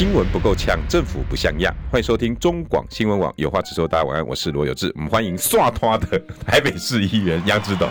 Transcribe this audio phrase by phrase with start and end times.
[0.00, 1.70] 新闻不够呛，政府不像样。
[1.90, 3.86] 欢迎收听中广新闻网，有话直说。
[3.86, 4.90] 大家晚安，我是罗有志。
[4.94, 7.86] 我们欢迎刷拖的台北市议员杨指导。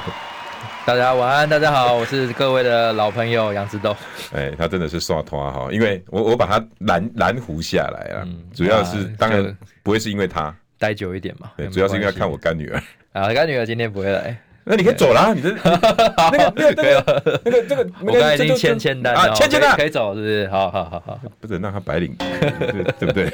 [0.87, 3.95] 大家晚安，大家好，我是各位的老朋友杨志斗。
[4.33, 12.81] 哎，他真的是刷拖哈，因为我我把他拦拦胡下来啊，嗯、主要是当然不会是因为他待久一点嘛，对，主要是因为要看我干女儿
[13.13, 14.35] 啊，干女儿今天不会来。
[14.69, 20.47] 那你可以走了，你这那个那个那个那个这个，我刚才已经签签单了，签签单可以走，是不是？
[20.49, 22.15] 好好好好，不准让他白领，
[22.99, 23.33] 对不对？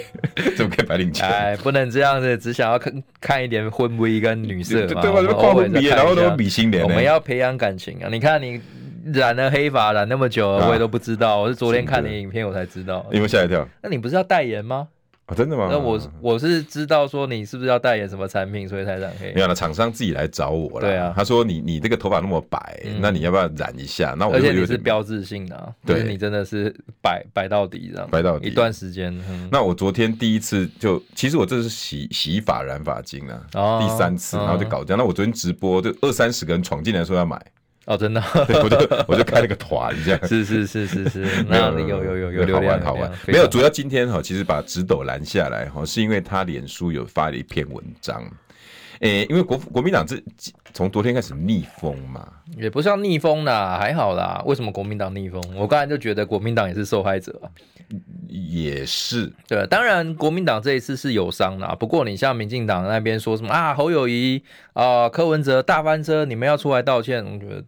[0.55, 1.27] 怎么可以白领钱？
[1.27, 5.34] 哎，不能这样子，只想要看看一点婚威跟女色嘛，对吧？
[5.34, 8.07] 跨婚礼，然后都比心脸，我们要培养感情啊！
[8.09, 8.62] 你看你
[9.13, 13.68] 染了黑发染那么久了，我也都不知道，我是昨天看你影片我才知道，有没有吓一跳？
[13.81, 14.87] 那你不是要代言吗？
[15.26, 15.68] 啊，真的吗？
[15.71, 19.34] 那我我是知道说你是不是要代言什么产品，所以才染黑。
[19.34, 20.87] 没有了，厂商自己来找我了。
[20.87, 24.15] 对啊，他说你你这个头发那么白，那你要不要染一下？
[24.20, 29.20] 那我而且你是标志性的，对，你真的是白白到底这样，白到底一段时间。
[29.51, 34.98] 那我昨天第一次就，其实我这是洗洗发染发精啊，第三次，然后就搞这样。
[34.99, 37.43] 那我昨天直播就二三十个人闯进来说要买。
[37.85, 38.21] 哦，真的，
[38.63, 40.19] 我就我就开了个团，这样。
[40.27, 43.11] 是是是是是，那有有有有流量，好玩。
[43.27, 48.23] 没有，主要今天哈，其实把直斗拦下来哈，是因为他脸书有发了一篇文章，
[48.99, 50.21] 诶，因为国国民党这
[50.74, 54.41] 从昨天开始逆风嘛，也不像逆风啦，还好啦。
[54.46, 55.41] 为什么国民党逆风？
[55.55, 57.40] 我刚才就觉得国民党也是受害者。
[58.27, 61.76] 也是对，当然国民党这一次是有伤啦。
[61.79, 64.41] 不过你像民进党那边说什么啊，侯友谊
[64.74, 67.24] 啊、呃，柯文哲大翻车，你们要出来道歉。
[67.24, 67.63] 我觉得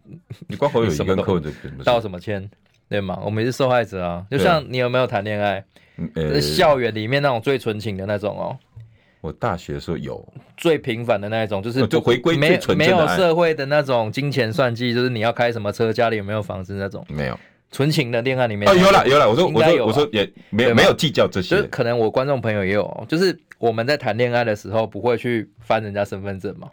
[0.48, 1.50] 你光侯友宜跟柯文哲
[1.84, 2.50] 道什么歉，
[2.88, 3.16] 对吗？
[3.24, 4.26] 我们也是受害者啊。
[4.28, 5.64] 就像你有没有谈恋爱？
[6.14, 8.58] 呃、校园里面那种最纯情的那种哦。
[9.20, 10.26] 我大学的时候有。
[10.56, 17.38] 最平凡的那一种，就是就回归没没有社会的那种金钱算计，就是你要开什么车，家里有没有房子那种，没有。
[17.70, 26.70] 纯情的恋爱里面哦，有了有了，我说我说我说也没有没有计较这些，就是可能我观众朋友也有，就是我们在谈恋爱的时候不会去翻人家身份证嘛，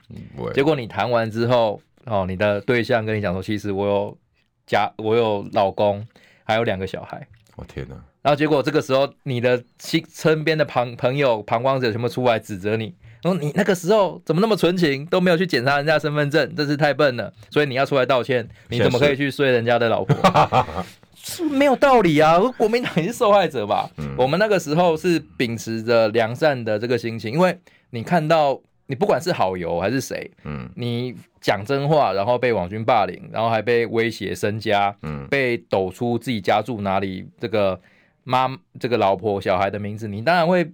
[0.54, 4.18] 结果你谈完之后哦，你的对象跟你讲说，其实我有
[4.66, 6.02] 家，我有老公，
[6.46, 7.96] 还有两个小孩，我天哪！
[8.26, 12.92] 然后结果这个时候你的亲身边的旁朋友旁观者全部出来指责你。
[13.22, 17.32] 说你那个时候怎么那么纯情，都没有去检查人家身份证，真是太笨了。
[17.52, 18.48] 所以你要出来道歉。
[18.70, 20.66] 你怎么可以去睡人家的老婆？
[21.14, 22.40] 是没有道理啊！
[22.58, 23.88] 国民党也是受害者吧？
[23.98, 27.56] 嗯、我们那个时候是秉持着良善的这个心情，因为
[27.92, 37.80] 你看到你不管是好友还是谁，嗯，你讲真话，然后被网军霸凌，然后还被威胁身家，嗯，被抖出自己家住哪里，这个
[38.26, 40.70] 妈这个老婆小孩的名字，你当然会。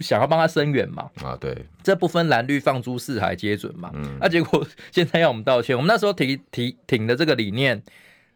[0.00, 1.10] 想要帮他声援嘛？
[1.24, 1.52] 啊，对，
[1.82, 3.90] 这不分蓝绿，放诸四海皆准嘛。
[3.94, 7.82] 嗯，那、啊、结果 现在要我们道歉，我们那时候提提挺的这个理念，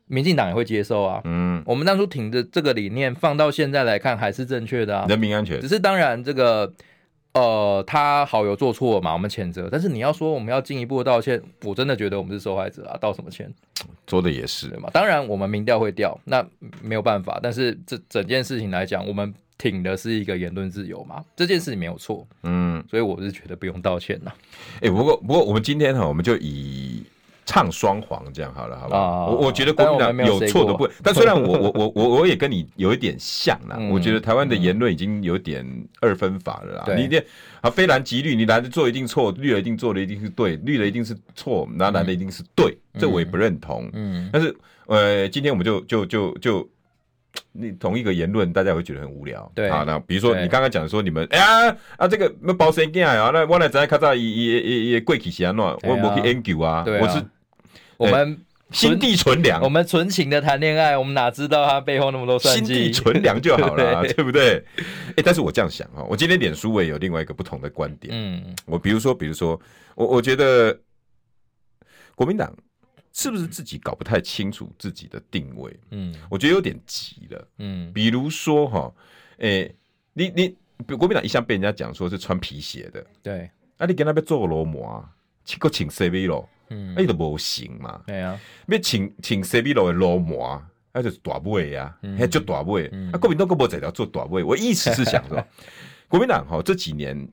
[0.07, 1.21] 民进党也会接受啊。
[1.23, 5.07] 嗯，我们当初挺的这个理念，放到现在来看还是正确的啊。
[5.09, 6.75] 人民安全，只是当然这个
[7.35, 9.69] 呃，他好友做错了嘛，我们谴责。
[9.71, 13.53] 但是你要说我们要进一步的道歉，我真的觉得我们是受害者啊，道什么歉？
[14.07, 14.91] 说的也是嘛。
[14.93, 16.45] 当然我们民调会掉，那
[16.83, 17.41] 没有办法。
[17.43, 19.33] 但是这整件事情来讲，我们。
[19.59, 24.33] 挺的是一个言论自由嘛，这件事情没有错，嗯，所以我是觉得不用道歉呐。
[24.81, 27.01] 哎，不过不过我们今天哈，我们就以
[27.45, 29.27] 唱双簧这样好了，好不好？
[29.27, 35.67] 我我觉得国民党有错的不，但虽然我我我我我也跟你有一点像啦，我觉得台湾的言论已经有点
[36.01, 36.95] 二分法了啦。
[36.97, 37.19] 你这
[37.61, 43.91] 啊非蓝即绿，你蓝的做一定错，绿的一定做的一定是对，绿的一定是错，那蓝的一定是对，这我也不认同。
[43.93, 46.69] 嗯，但是呃，今天我们就就就就。
[47.53, 49.51] 你同一个言论，大家会觉得很无聊。
[49.55, 53.31] 对啊，那比如说你刚刚讲说你们，哎呀啊，这个那保谁惊啊？
[53.33, 57.25] 那我来在看到也也也也贵起些喏，我我去研究啊，我是
[58.03, 58.41] 我们
[58.71, 62.75] 心地纯良，我们纯情的谈恋爱，我们哪知道他背后那么多算计？
[62.75, 64.65] 心地纯良就好了， 对不对？
[65.17, 68.13] 哎，但是我这样想啊，我今天脸书我也有另外一个不同的观点。
[68.15, 69.61] 嗯，我比如说，比如说，
[69.95, 70.79] 我我觉得
[72.15, 72.53] 国民党。
[73.15, 75.71] 是不是自己搞不太清楚自己的定位？
[75.91, 77.49] 嗯，我觉得有点急了。
[77.59, 78.91] 嗯，比如说哈，
[79.37, 79.77] 诶、欸，
[80.15, 85.22] 你你国民党一向被人家讲说是穿皮鞋的，对，啊，你跟他边做罗模，请
[85.59, 88.01] 个穿西米露，嗯，伊都无行嘛。
[88.07, 90.63] 对啊，要穿穿西米露的罗模，
[90.93, 92.87] 那就是大尾啊，还足大尾。
[93.13, 94.43] 啊，国民党佫无在条做大尾。
[94.43, 95.45] 我意思是想说，
[96.09, 97.29] 国民党吼这几年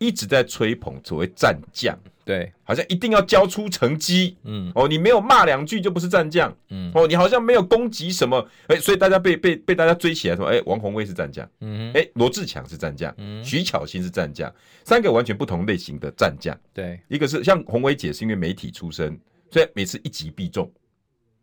[0.00, 1.94] 一直在吹捧所谓战将，
[2.24, 14.50] 对，好像一定要交出成绩，嗯，哦，你没有骂两句就不是战将，嗯，哦，你好像没有攻击什么，哎，所以大家被被被大家追起来说，哎，王宏威是战将，嗯，哎，罗志强是战将，嗯，徐巧芯是战将，
[14.84, 19.20] 三个完全不同类型的战将，对，一个是像宏威姐是因为媒体出身，
[19.50, 20.72] 所以每次一击必中，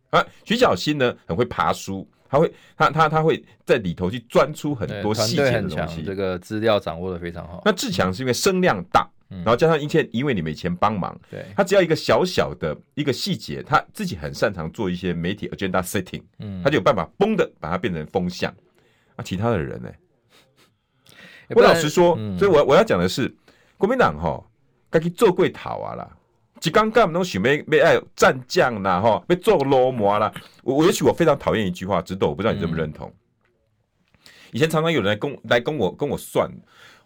[0.09, 2.09] 啊，徐巧芯呢很会爬书。
[2.30, 7.62] 他会，他他他会在里头去钻出很多细节的东西，这个资料掌握的非常好。
[7.66, 18.54] 那志强是因为声量大，然后加上一切，因为你没钱帮忙，对，他只要一个小小的一个细节，他自己很擅长做一些媒体 agenda setting，嗯，他就有办法崩的把它变成风向。
[19.16, 19.90] 那其他的人呢？
[21.50, 23.34] 我老实说，所以我我要讲的是，
[23.78, 24.44] 国民党哈，
[24.90, 26.18] 该去做柜讨啊啦。
[26.59, 30.31] 即刚刚拢想要要爱战将啦，吼，要做罗摩啦。
[30.63, 33.07] 我我也许我非常讨厌一句话，直斗，我不知道你认不认同。
[33.09, 36.50] 嗯、以前常常有人来跟来跟我跟我算，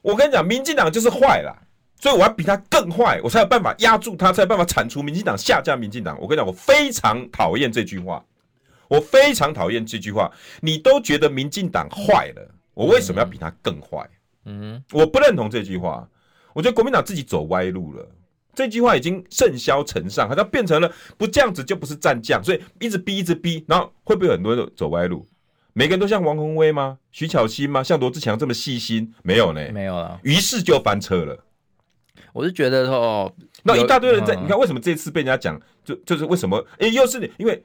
[0.01, 1.55] 我跟你讲，民进党就是坏啦，
[1.99, 6.17] 所以我要比他更坏，我才有办法压住他，才有办法铲除民进党，下架民进党。
[6.19, 8.23] 我跟你讲，我非常讨厌这句话，
[8.87, 10.31] 我非常讨厌这句话。
[10.61, 14.09] 你都觉得民进党坏了，我为什么要比他更坏？
[14.45, 16.07] 嗯，我不认同这句话，
[16.53, 18.07] 我觉得国民党自己走歪路了。
[18.53, 25.25] 这句话已经甚嚣尘上，好像变成了不这样子就不是战将，所以一直逼，一直逼，然后会不会很多人走歪路？
[25.73, 26.97] 每个人都像王宏威吗？
[27.11, 27.81] 徐巧芯吗？
[27.81, 29.13] 像罗志强这么细心？
[29.23, 30.19] 没有呢，没有了。
[30.23, 31.45] 于是就翻车了。
[32.33, 33.33] 我是觉得哦，
[33.63, 36.65] 那一大堆人在，你看为什么这次被人家讲，就就是为什么？
[36.77, 37.63] 哎，又是你，因为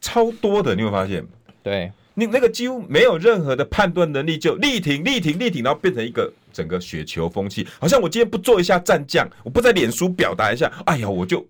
[0.00, 1.24] 超多的，你会发现，
[1.62, 1.92] 对。
[2.18, 11.46] 你那个几乎没有任何的判断能力，就力挺力挺力挺，然后变成一个整个雪球风气，好像我今天不做一下战将，我不在脸书表达一下，哎呀，我就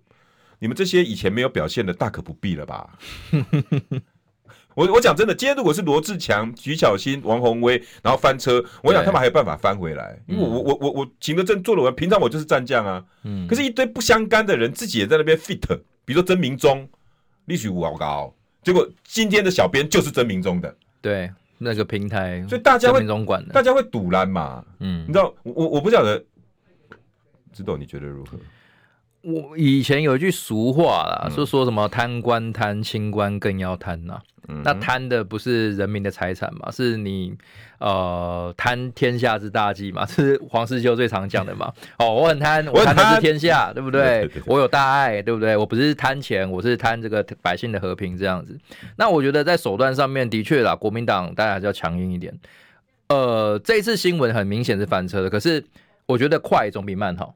[0.58, 2.86] 你们这些以前没有表现的，大可不必了吧？
[4.76, 13.48] 我我讲真的，今天如果是罗志强、徐小新、王宏威，然后翻车，我想他们还有办法翻回来，因为我我我我行得正坐得稳，平常我就是战将啊，嗯。
[13.48, 15.66] 可是，一堆不相干的人自己也在那边 fit，
[16.04, 16.86] 比如说曾明忠，
[17.46, 18.34] 历史五好高。
[18.68, 26.22] 结果今天的小编就是曾明忠的，对那个平台，所以大家会管的，大家会堵拦嘛，嗯，你知道我我不晓得，
[27.50, 28.38] 知道你觉得如何？
[29.22, 34.22] 我以前有一句俗话啦，是、嗯、说什么贪官贪，清官更要贪呐、啊。
[34.48, 36.70] 嗯、那贪的不是人民的财产嘛？
[36.70, 37.36] 是你
[37.78, 40.06] 呃贪天下之大计嘛？
[40.06, 41.72] 这是黄世修最常讲的嘛？
[42.00, 44.00] 哦，我很贪，我贪的是天下，对不对？
[44.00, 45.56] 对对对对，我有大爱，对不对？
[45.56, 48.58] 我不是贪钱，我是贪这个百姓的和平这样子。
[48.96, 52.34] 那我觉得在手段上面的确啦，国民党大家还是要强硬一点。
[53.08, 55.62] 呃，这一次新闻很明显是翻车的，可是
[56.06, 57.34] 我觉得快总比慢好。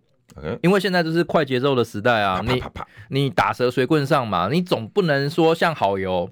[0.63, 2.63] 因为现在就是快节奏的时代啊，你
[3.09, 6.31] 你打蛇随棍上嘛，你总不能说像好油。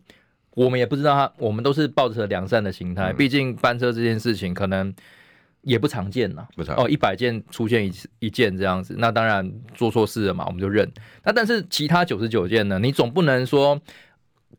[0.54, 3.12] 我们也不知道他，我们都是抱着良善的心态。
[3.12, 4.92] 毕竟翻车这件事情可能
[5.62, 10.90] 也不常见呐，不常哦，一百件出现一一件这样子，那当然做错事了嘛，我们就认。
[11.24, 12.78] 那但是其他九十九件呢？
[12.78, 13.80] 你总不能说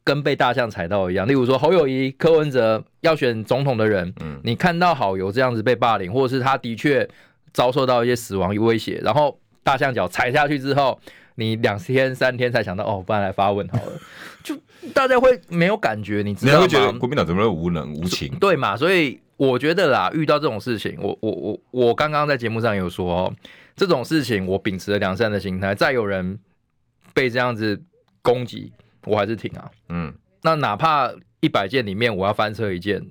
[0.03, 1.27] 跟被大象踩到一样。
[1.27, 7.07] 例如说侯友谊、柯文哲要选总统的人，嗯，你看到好友这样子被霸凌，或者是他的确
[7.51, 10.99] 遭受到一些死亡威胁，然后大象脚踩下去之后，
[11.41, 13.91] 你两天三天才想到哦，不然来发问好了，
[14.43, 14.57] 就。
[14.95, 16.57] 大家会没有感觉，你知道吗？
[16.57, 18.33] 你会觉得国民党怎么会无能无情？
[18.39, 18.75] 对嘛？
[18.75, 23.33] 所以我觉得啦，遇到这种事情，我我我我刚刚在节目上有说哦，
[23.75, 26.39] 这种事情我秉持了良善的心态，再有人
[27.13, 27.79] 被这样子
[28.23, 28.73] 攻击，
[29.05, 29.69] 我还是挺啊。
[29.89, 33.05] 嗯，那哪怕一百件里面我要翻车一件。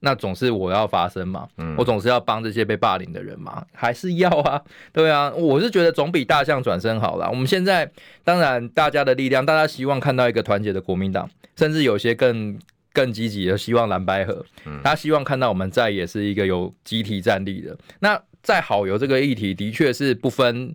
[0.00, 4.62] 那总是我要发声嘛，嗯，我总是要帮这些被霸凌的人嘛，还是要啊，
[4.92, 7.28] 对啊，我是觉得总比大象转身好啦。
[7.28, 7.90] 我们现在
[8.22, 12.58] 当然大家的力量，大家希望看到一个团结的国民党，甚至有些更
[12.92, 17.76] 更积极的希望蓝白合，嗯，他希望看到我们在也是一个有集体战力的。
[18.00, 20.74] 那在好油这个议题，的确是不分。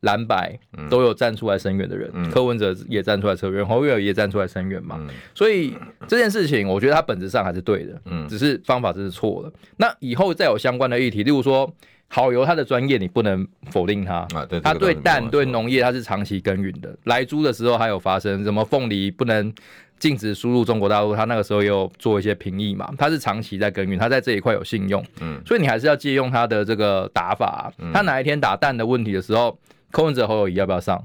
[0.00, 4.96] 蓝白都有站出来声援的人，嗯、柯文哲也站出来声援，侯友宜也站出来声援嘛。
[4.98, 5.74] 嗯、所以
[6.08, 9.52] 这件事情，我觉得他本质上还是对的，嗯，只是方法真是错了。
[9.76, 11.70] 那以后再有相关的议题，例如说
[12.08, 14.46] 好油他的专业，你不能否定他啊。
[14.48, 16.96] 对，他对蛋对农业它是长期耕耘的。
[17.04, 19.52] 来猪的时候还有发生什么凤梨不能
[19.98, 22.90] 禁止输入中国大陆，他那个时候也有做一些评议嘛。
[22.96, 27.70] 他是长期在耕耘，他在这一块有信用，嗯，所以你还是要借用他的这个打法。
[27.92, 29.56] 他哪一天打蛋的问题的时候，
[29.90, 31.04] 柯文哲、侯友宜要不要上？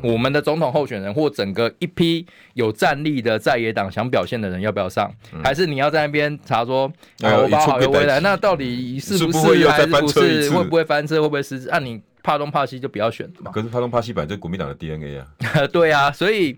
[0.00, 5.12] 我们的总统候选人或整个一批有战力的在野党想表现的人要不要上？
[5.42, 6.88] 还是你要在那边查说，
[7.20, 10.50] 我把好友回来，那到底是不是还是不是？
[10.50, 11.20] 会不会翻车？
[11.20, 11.68] 会不会失职？
[11.68, 13.50] 啊，你怕东怕西就不要选嘛。
[13.50, 15.26] 可是怕东怕西本来就是国民党的 DNA 啊。
[15.72, 16.56] 对啊，所以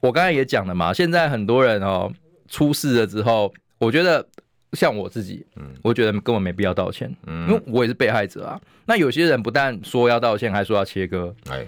[0.00, 2.12] 我刚才也讲了嘛，现在很多人哦
[2.50, 4.26] 出事了之后，我觉得
[4.72, 8.60] 像我自己，嗯，我觉得根本没必要道歉，嗯，因为我也是被害者啊。
[8.86, 11.66] 那有些人不但说要道歉，还说要切割，哎，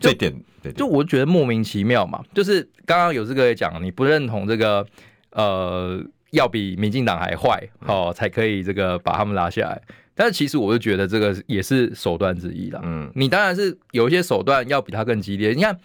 [0.00, 0.32] 这点
[0.62, 2.24] 对，就我觉得莫名其妙嘛。
[2.34, 4.86] 就是刚刚有这个也讲，你不认同这个，
[5.32, 9.80] 呃，要比民进党还坏，哦，才可以这个把他们拉下来。
[10.14, 12.80] 但是其实我就觉得这个也是手段之一啦。
[12.82, 15.52] 嗯，你当然是有一些手段要比他更激烈。
[15.52, 15.78] 你看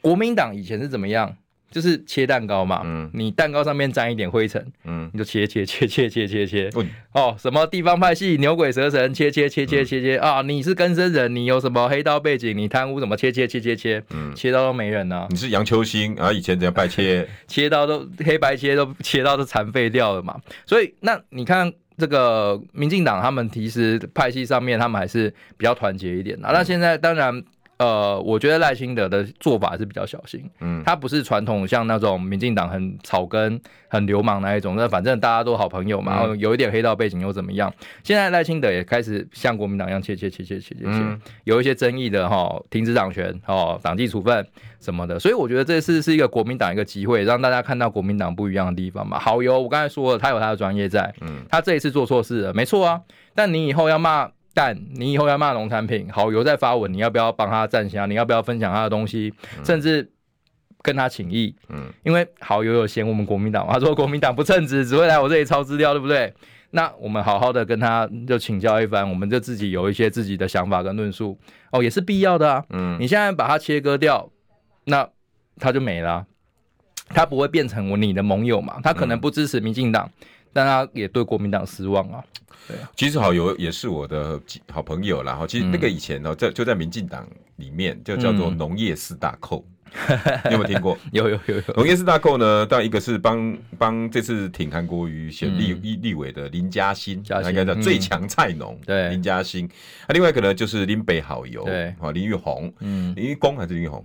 [0.00, 1.36] 国民党以前是怎么样？
[1.72, 6.70] 就是切蛋糕嘛，嗯，你蛋糕上面沾一点灰尘，嗯，你就切切切切切切切，
[7.12, 15.26] 哦，什么地方派系牛鬼蛇神，切切切切切切啊，你是根生人，你有什么黑道背景，你贪污什么，切切切切切，嗯，切到都没人呢。
[15.30, 20.38] 你是杨秋兴啊，以前怎样拜切，切到都黑白切都切到都残废掉了嘛。
[20.66, 26.50] 所以那你看这个民进党他们其实派系上面他们还是比较团结一点的。
[26.52, 27.42] 那现在当然。
[27.82, 37.72] 呃，我觉得赖清德的做法是比较小心，嗯，他不是传统像那种民进党很草根、很流氓那一种，那反正大家都好朋友嘛，然后有一点黑道背景又怎么样？
[38.04, 40.84] 现在赖清德也开始像国民党一样切切切切切切。
[40.84, 44.46] 切，有一些争议的哈，停止党权哦，党纪处分
[44.80, 49.18] 什么的，所以我觉得这次是一个国民党一个机会，让大家看到国民党不一样的地方嘛。
[49.18, 53.00] 好油，我刚才说了，他有他的专业在，嗯，他这一次做错事了，没错啊，
[53.34, 54.30] 但你以后要骂。
[54.54, 58.06] 但你以后要骂农产品，好友在发文，你要不要帮他站下？
[58.06, 59.32] 你要不要分享他的东西，
[59.64, 60.10] 甚至
[60.82, 61.54] 跟他请益？
[61.68, 66.32] 嗯，因为好友有嫌我们国民党，他说国民党不称职，只会来我这里抄资料，对不对？
[66.74, 71.38] 那我们好好的跟他就请教一番，我们就自己有一些自己的想法跟论述，
[71.70, 72.64] 哦，也是必要的啊。
[72.70, 74.30] 嗯，你现在把它切割掉，
[74.84, 75.06] 那
[75.58, 76.26] 他就没了，
[77.08, 78.80] 他不会变成我你的盟友嘛？
[78.82, 80.10] 他可能不支持民进党，
[80.52, 82.22] 但他也对国民党失望啊。
[82.68, 84.40] 对，其实好友也是我的
[84.70, 85.34] 好朋友啦。
[85.34, 89.64] 哈，其实那个以前呢，在就在民进党里面，就叫做农业四大寇，
[90.46, 90.96] 你有没有听过？
[91.10, 91.62] 有有有有。
[91.74, 99.68] 农业四大寇呢，当然一个是帮帮这次挺韩国瑜选立立立委的林嘉欣，他应该叫最强菜农，对，林嘉欣。
[100.06, 104.04] 啊，另外一个呢就是林北好友，对，啊，林玉红，嗯，林玉公还是林玉红？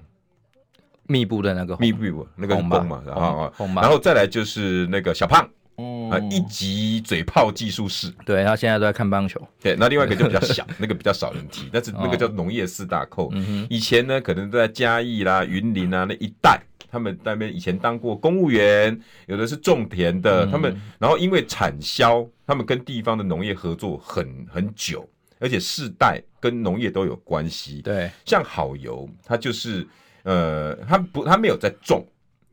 [1.04, 5.48] 密布的那个密布那个公嘛，然后然后再来就是那个小胖。
[5.78, 9.40] 嗯啊，一级嘴炮技术士，对，他现在都在看棒球。
[9.62, 13.30] 对，那另外一个就比较小， 那个比较少人提，但是那个叫农业四大寇。
[13.34, 25.08] 嗯、以前呢，可能都在嘉义啦、云林啊那一带，他们那边以前当过公务员，有的是种田的，嗯、他们然后因为产销，他们跟地方的农业合作很很久，
[25.40, 27.84] 而且世代跟农业都有关系。
[27.84, 29.88] 对，像好油，它就是
[30.24, 32.04] 呃，他不，他没有在种。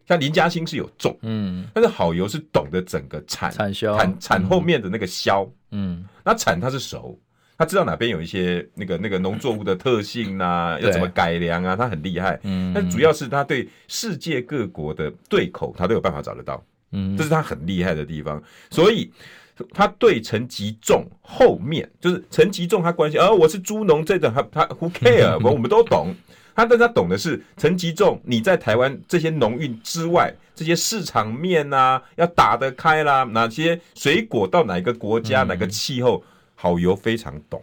[0.06, 7.18] 像林嘉欣是有种，嗯，但是好油是懂得整个产产销产产后面的那个销，嗯，那产它是熟，
[7.56, 19.10] 他知道哪边有一些那个那个农作物的特性啊，要怎么改良啊，他很厉害，嗯，但主要是他对世界各国的对口，他都有办法找得到，嗯，这是他很厉害的地方，所以
[19.72, 26.14] 他对陈吉仲后面就是陈吉仲他关心，哦，我是猪农这种，他他 who care，我我们都懂。
[26.54, 36.22] 他更加懂的是陈吉仲，你在台湾这些农运之外，这些市场面啊，要打得开啦，哪些水果到哪个国家，哪个气候，
[36.54, 37.62] 好油非常懂。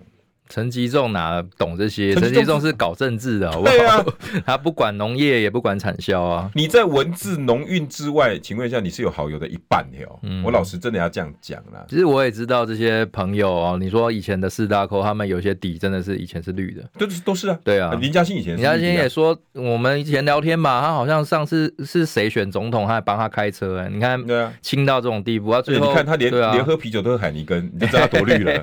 [0.52, 2.14] 陈吉仲哪懂这些？
[2.14, 3.72] 陈吉仲是搞政治的，好不好？
[3.72, 4.06] 对啊，
[4.46, 6.52] 他不管农业，也不管产销啊。
[6.54, 10.20] 你在文字农运之外，请问一下，你是有好友的一半哟？
[10.24, 11.86] 嗯，我老实真的要这样讲啦。
[11.88, 17.58] 其实我也知道这些朋友哦，你说以前的四大寇，他们有些底真的是以前是绿的，都是都是啊。
[17.64, 28.62] 对啊，林嘉欣以前，林嘉欣也说，我们以前聊天嘛，他好像上次是谁选总统，他还帮他开车哎，你看，对啊，亲到这种地步他，最后你看他连连喝啤酒都是海尼根，你就知道他多绿了。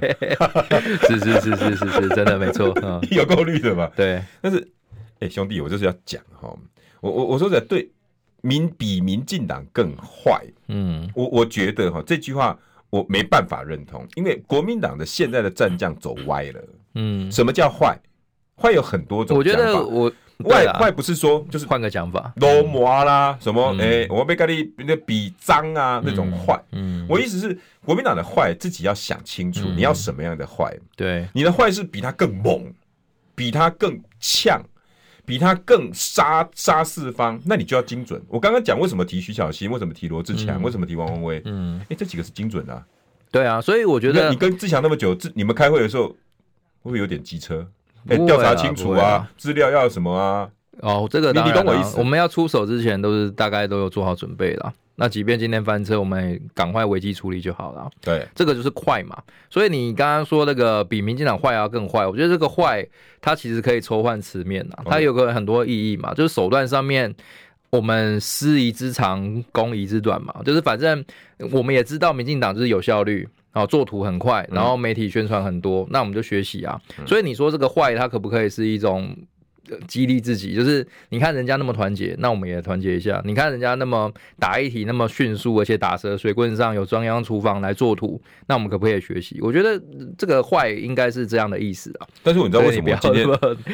[1.09, 1.78] 是是是是。
[1.79, 3.91] 是是，真的没错， 嗯、有够绿的嘛？
[3.97, 4.59] 对，但是，
[5.21, 6.55] 哎、欸，兄弟，我就是要讲哈，
[7.01, 7.89] 我我我说的对，
[8.43, 12.59] 民比民进党更坏，嗯，我我觉得哈这句话
[12.91, 17.99] 我没办法认同，因为国民党的现在的战将走歪了，嗯，什么叫坏？
[18.61, 20.13] 坏有很多种，我觉得我。
[20.49, 26.61] 坏坏不是说就是换个讲法，罗摩啦，什么哎，我被跟你那比脏啊那种坏。
[26.73, 30.73] 嗯，我意思是国民党的坏自己要想清楚，你要什么样的坏？
[30.97, 32.73] 对，你的坏是比他更猛，
[33.35, 34.63] 比他更呛，
[35.25, 38.23] 比他更杀杀四方，那你就要精准。
[38.29, 41.43] 我刚刚讲为什么提徐小新，为什么提罗志强，为什么提王文威？
[41.47, 42.85] 嗯，哎，这几个是精准的。
[43.33, 46.15] 对啊，所以我觉得你跟志强那么久，你们开会的时候会
[46.85, 47.67] 不会有点机车？
[48.09, 49.29] 哎，调查清楚啊！
[49.37, 50.49] 资料要什么啊？
[50.81, 51.99] 哦，这个你你懂我意思。
[51.99, 54.73] 我们要出手之前，都是大概都有做好准备了。
[54.97, 57.91] 那即便今天翻车，我们也赶快危机处理就好了。
[58.01, 59.17] 对，这个就是快嘛。
[59.51, 62.87] 所以你刚刚说那个比民进党坏要更坏，我觉得这个坏
[63.21, 67.15] 它其实可以抽换词面呐，它有个很多意义嘛，就是手段上面。
[67.71, 71.05] 我们师夷之长，攻夷之短嘛，就是反正
[71.53, 76.81] 我们也知道民进党就是有效率，然后做图很快，然后媒体宣传很多，嗯、那我们就学习啊。
[77.07, 79.17] 所以你说这个坏，它可不可以是一种？
[79.87, 83.21] 激励自己，就是你看人家那么团结，那我们也团结一下。
[83.23, 89.39] 你看人家那么打一题那么迅速，而且打蛇水棍上有中央厨房来做图，那我们可不可以学习？
[89.43, 89.79] 我觉得
[90.17, 92.09] 这个坏应该是这样的意思啊。
[92.23, 93.27] 但是你知道为什么我今天？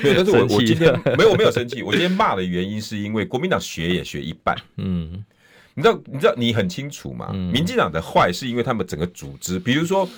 [0.03, 5.25] 对， 但是我我今天没有我没有生气，我今天骂的原因是因为国民党学也学一半， 嗯。
[5.77, 7.31] 你知道，你知道，你很清楚嘛？
[7.33, 10.09] 嗯、民进党的坏是因为他们整个组织，比如说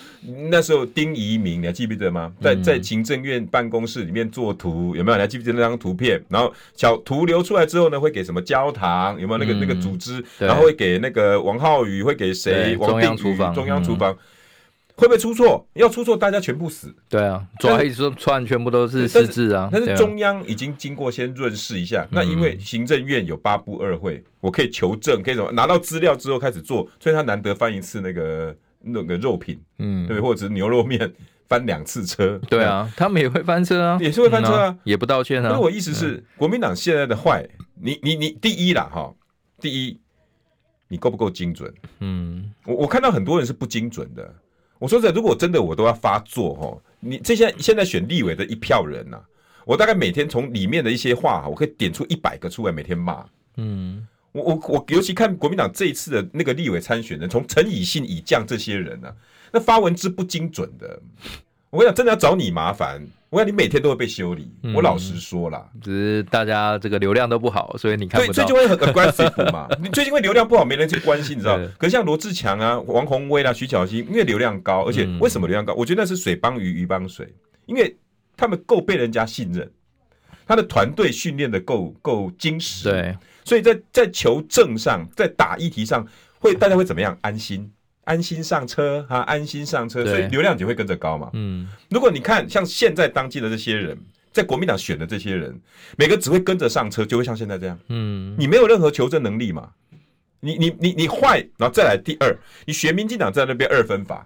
[0.50, 2.30] 那时候丁仪明，你还记不记得吗？
[2.40, 5.16] 在在行政院办公室里面做图，有没有？
[5.16, 6.22] 你还记不记得那张图片？
[6.28, 9.18] 然后小图流出来之后呢，会给什么焦糖？
[9.18, 10.22] 有没有那个、嗯、那个组织？
[10.38, 12.76] 然后会给那个王浩宇，会给谁？
[12.76, 14.12] 王定厨房，中央厨房。
[14.12, 14.18] 嗯
[14.96, 15.68] 会不会出错？
[15.74, 16.94] 要出错，大家全部死。
[17.08, 19.68] 对啊，抓一串全部都是失智啊。
[19.70, 31.12] 但是中央已经经过先润饰一下，啊、那因为行政院有八部二会，我可以求证，可以什么拿到资料之后开始做，所以他难得翻一次那个那个肉品，嗯，对，或者是牛肉面
[31.46, 32.40] 翻两次车。
[32.48, 35.50] 对啊， 他们也会翻车啊，也是会翻车啊，嗯、也不道歉啊。
[35.50, 37.46] 那我意思是，嗯、国民党现在的坏，
[37.82, 39.12] 你你你第一啦哈，
[39.60, 40.00] 第一，
[40.88, 41.70] 你够不够精准？
[42.00, 44.34] 嗯，我我看到很多人是不精准的。
[44.78, 49.24] 我说这，如果真的我都要发作哦，你这些现在选立委的一票人呐、啊，
[49.64, 53.24] 我大概每天从里面的一些话，我可以点出一百个出来，每天骂。
[53.56, 59.14] 嗯，我我我尤其看国民党这一次的那个立委参选人，从陈以信、以将这些人呢、啊，
[59.52, 61.00] 那发文之不精准的，
[61.70, 63.06] 我跟你讲，真的要找你麻烦。
[63.28, 69.66] 我看你每天都会被修理，嗯、我老实说啦，只是大家这个流量都不好，所以你看不到，所以就会很 aggressive 嘛。
[69.82, 71.58] 你最近因为流量不好，没人去关心，你知道？
[71.76, 75.74] 可是像罗志强啊、王鸿薇啦、徐巧芯，因为流量高，而且为什么流量高？
[75.74, 77.34] 我觉得那是水帮鱼，鱼帮水，
[77.66, 77.96] 因为
[78.36, 79.68] 他们够被人家信任，
[80.46, 86.06] 他的团队训练的够够精实，对，所以在在求证上，在打议题上，
[86.38, 87.18] 会大家会怎么样？
[87.22, 87.68] 安心。
[88.06, 91.28] 安心上车啊，安心上车，所以流量就会跟着高嘛。
[91.32, 93.98] 嗯，如果你看像现在当季的这些人，
[94.32, 95.60] 在国民党选的这些人，
[95.98, 97.76] 每个只会跟着上车，就会像现在这样。
[97.88, 99.70] 嗯，你没有任何求证能力嘛？
[100.38, 104.24] 你你你你坏，然后再来第二，你学民进党在那边二分法，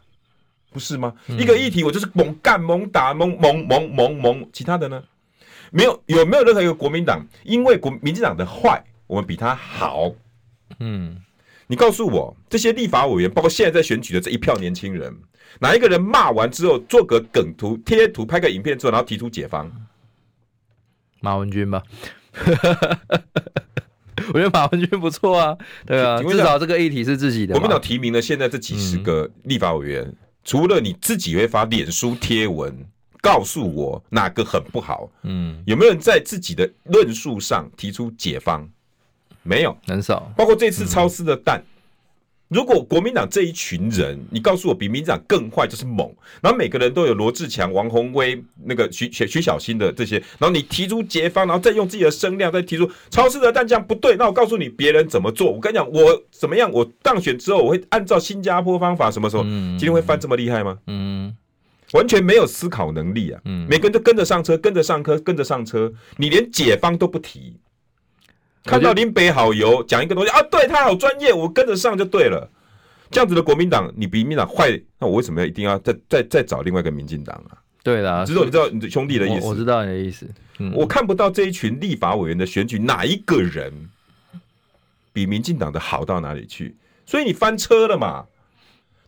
[0.70, 1.14] 不是吗？
[1.26, 5.02] 一个议题我就是猛干猛打猛猛猛猛猛，其他的呢？
[5.70, 10.12] 没有有没有任何一个国民党因为国民进党的坏，我们比他好？
[10.81, 11.16] 嗯。
[11.70, 15.16] 你告诉我，这些立法委员，包括现在在选举的这一票年轻人，
[15.61, 19.70] 哪一个人骂完之后做个梗图、贴图、拍个影片之后，然后提出解方？
[21.20, 21.80] 马文君吧，
[24.33, 25.56] 我觉得马文君不错啊，
[25.87, 27.54] 对啊，至少这个议题是自己的。
[27.54, 32.76] 国民党提名了现在这几十个立法委员，嗯、除了你自己会发脸书贴文
[33.20, 38.68] 告诉我哪个很不好，嗯，有没有人在自己的论述上提出解方？
[39.42, 40.33] 没有，很少。
[40.37, 41.66] 包括这次超市的蛋，嗯、
[42.48, 55.50] 如果国民党这一群人，你告诉我比民进党更坏就是猛，然后每个人都有罗志强、王宏威、那个徐徐徐小新的这些，然后你提出解方，然后再用自己的声量再提出超市的蛋这样不对，那我告诉你别人怎么做。
[55.50, 56.70] 我跟你讲，我怎么样？
[56.70, 59.42] 我当选之后我会按照新加坡方法，什么时候？
[59.46, 60.79] 嗯、今天会翻这么厉害吗？
[60.87, 61.35] 嗯，
[61.92, 63.40] 完全没有思考能力啊！
[63.44, 67.57] 嗯，每个人都跟着上车，跟着上车，跟着上车，你连解方都不提。
[68.64, 72.49] 看到林北好油讲一个东西啊，对他好专业，我跟着上就对了。
[73.11, 77.59] 这样子的国民党，你比民进党坏，那我为什么要一定要再再再找另外一个民进党啊？
[77.83, 80.29] 对啦，只是你知道你兄弟的意思我，我知道你的意思。
[80.59, 83.73] 嗯、我看不到这一群立法委员的选举哪一个人
[85.12, 88.27] 比民进党的好到哪里去，所以你翻车了嘛？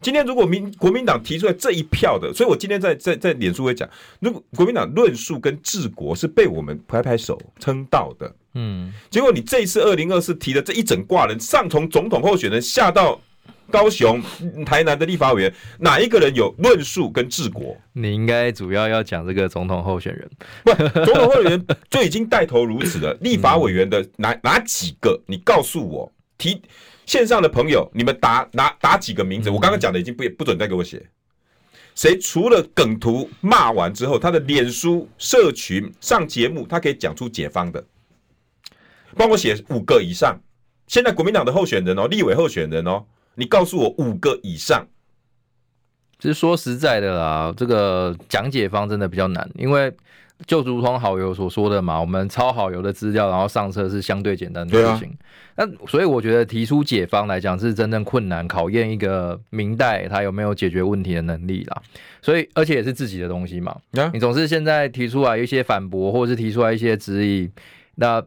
[0.03, 3.89] 今天如果民国民党提出来这一票的，所以我今天在在在脸书会讲，
[4.19, 8.35] 如果国民党论述跟治国是被我们拍拍手称道的。
[8.55, 13.19] 嗯，结果你这一次二零二四提的这一整挂人，上从总统候选人下到
[13.71, 14.21] 高雄、
[14.67, 17.75] 台南的立法委员，哪一个人有论述跟治国？
[17.95, 20.31] 你应该主要要讲这个总统候选人，
[20.65, 23.17] 不，总统候选人就已经带头如此了。
[23.23, 25.19] 立法委员的哪哪几个？
[25.27, 26.61] 你告诉我，提
[27.07, 29.51] 线上的朋友，你们打哪打几个名字？
[29.51, 31.05] 我刚刚讲的已经不不准再给我写。
[31.95, 37.85] 谁除了梗图骂完之后，他的脸书社群上节目，他可以讲出解方的？
[39.15, 40.41] 帮我写五个以上。
[40.87, 44.87] 现在国民党的候选人哦，立委候选人哦，你告诉我五个以上。
[46.19, 49.93] 其实说实在的啦，这个讲解方真的比较难，因为
[50.47, 55.17] 就如同好友所说的嘛，我们抄好友的资料，然后上车是相对简单的事情。
[55.57, 61.83] 那、啊、所以我觉得提出解方来讲是真正困难，考验一个明代他有没有解决问题的能力啦。
[62.21, 67.51] 所以而且也是自己的东西嘛，啊、你总是现在提出来一些反驳，或者是提出来一些质疑，
[67.97, 68.23] 那。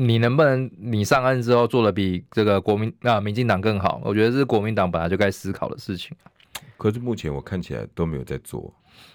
[0.00, 4.00] 你能不能你上岸之后做的比这个国民啊民进党更好？
[4.04, 6.16] 我觉得是国民党本来就该思考的事情。
[6.76, 8.72] 可是目前我看起来都没有在做，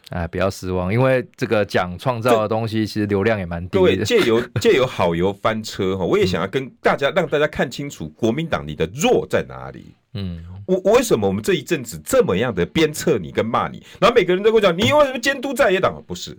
[0.10, 3.80] 哎，不要失望，因为这个讲创造的东西，其实流量也蛮低的。
[3.80, 9.86] 各位借由 借由好油翻车哈，我也想要跟大家让大家看清楚国民党你的弱在哪里。
[10.14, 16.04] 嗯，我我为什么我们这一阵子这么样的鞭策你跟骂你，然后每个人都会讲你为什么监督在野党？
[16.06, 16.38] 不是，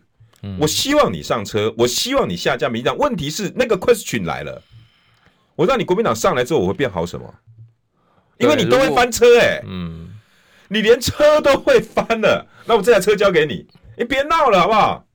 [0.61, 2.97] 我希望你上车，我希望你下架民进党。
[2.97, 4.63] 问题是那个 question 来了，
[5.57, 7.35] 我让你国民党上来之后，我会变好什么？
[8.39, 10.04] 因为你都会翻车哎，嗯。
[10.75, 13.65] 你连车都会翻了，那我这台车交给你，
[13.97, 15.07] 你别闹了好不好？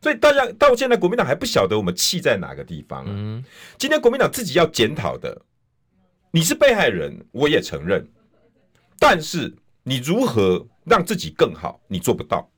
[0.00, 3.04] 所以大家到现在国民党还不晓得我们气在哪个地方。
[3.08, 3.44] 嗯，
[3.78, 5.42] 今天国民党自己要检讨的，
[6.30, 8.06] 你是被害人，我也承认，
[9.00, 12.48] 但是你如何让自己更好，你做不到，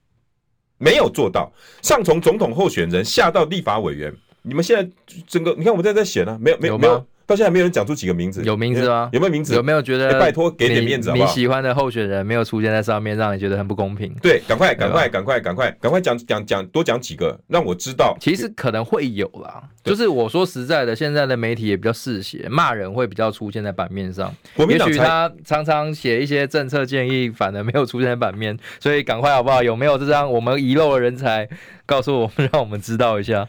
[0.77, 1.51] 没有做到。
[1.81, 4.91] 上从总统候选人，下到立法委员，你们现在
[5.27, 7.07] 整个，你看我在这写呢，没有，没有，没有。
[7.27, 9.09] 到现在没有人讲出几个名字，有名字吗？
[9.13, 9.55] 有没有名字？
[9.55, 10.21] 有没有觉得？
[10.21, 11.29] 拜托给点面子好不好？
[11.29, 14.15] 你喜欢的候选人没有出现在上面，让你觉得很不公平。
[14.23, 18.17] 对，赶快，赶快，赶快，赶快，赶快讲讲讲，多讲几个，让我知道。
[18.21, 24.35] 其实可能会有啦，就是我说实在的，现在的媒体也比较嗜血，骂人会比较出现在版面上。
[24.69, 29.63] 也许他常常写一些政策建议，反而没有出现在版面，所以赶快好不好？
[29.63, 31.49] 有没有这张我们遗漏的人才，
[31.87, 33.49] 告诉我们， 让我们知道一下。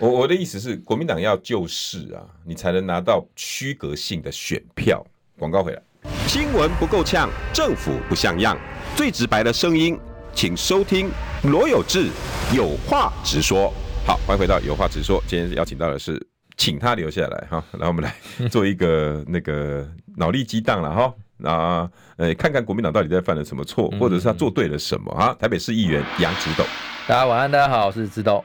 [0.00, 5.04] 我我的意思是，国民党要救市啊，你才能拿到区隔性的选票。
[5.38, 5.82] 广告回来，
[6.26, 8.56] 新闻不够呛，政府不像样，
[8.96, 9.98] 最直白的声音，
[10.32, 11.10] 请收听
[11.42, 12.08] 罗有志
[12.56, 13.70] 有话直说。
[14.06, 15.22] 好，欢迎回到有话直说。
[15.26, 16.18] 今天邀请到的是，
[16.56, 18.14] 请他留下来哈，然后我们来
[18.48, 19.86] 做一个那个
[20.16, 25.36] 脑力激荡了哈，那呃看看国民党到底在犯了什么错，或者是他做对了什么啊？
[25.38, 26.64] 台北市议员杨植斗，
[27.06, 28.42] 大家晚安，大家好，我是植斗。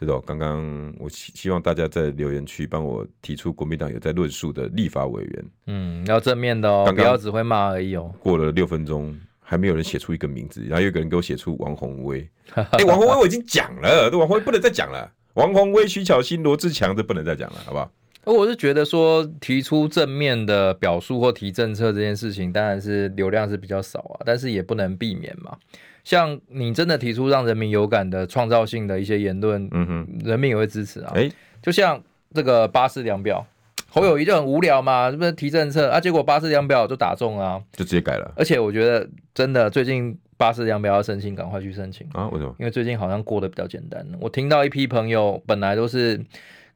[0.00, 8.10] 知道，刚刚我希希望大家在留言区帮我提出国民党有在论述的立法委员，嗯，要正面的哦，刚刚不要只会骂而已哦。
[8.18, 17.90] 过了六分钟，还没有人写出一个名字，然后有个人给我写出王宏威， 哎、欸，王宏威我已经讲了，这王宏威不能再讲了，王宏威、徐巧芯、罗志强这不能再讲了，好不好？
[18.24, 25.56] 我是觉得说提出正面的表述或提政策这件事情，当然是流量是比较少啊，但是也不能避免嘛。
[26.04, 31.12] 像你真的提出让人民有感的创造性的一些言论，嗯哼，人民也会支持啊。
[31.14, 31.32] 哎、欸，
[31.62, 32.02] 就像
[32.34, 33.46] 这个巴氏量表，
[33.88, 36.00] 侯友谊就很无聊嘛，是不是提政策啊？
[36.00, 38.32] 结果巴氏量表就打中啊，就直接改了。
[38.36, 42.28] 而且我觉得真的最近巴氏量表要申请，赶快去申请啊！
[42.28, 42.54] 为什么？
[42.58, 44.06] 因为最近好像过得比较简单。
[44.20, 46.18] 我听到一批朋友本来都是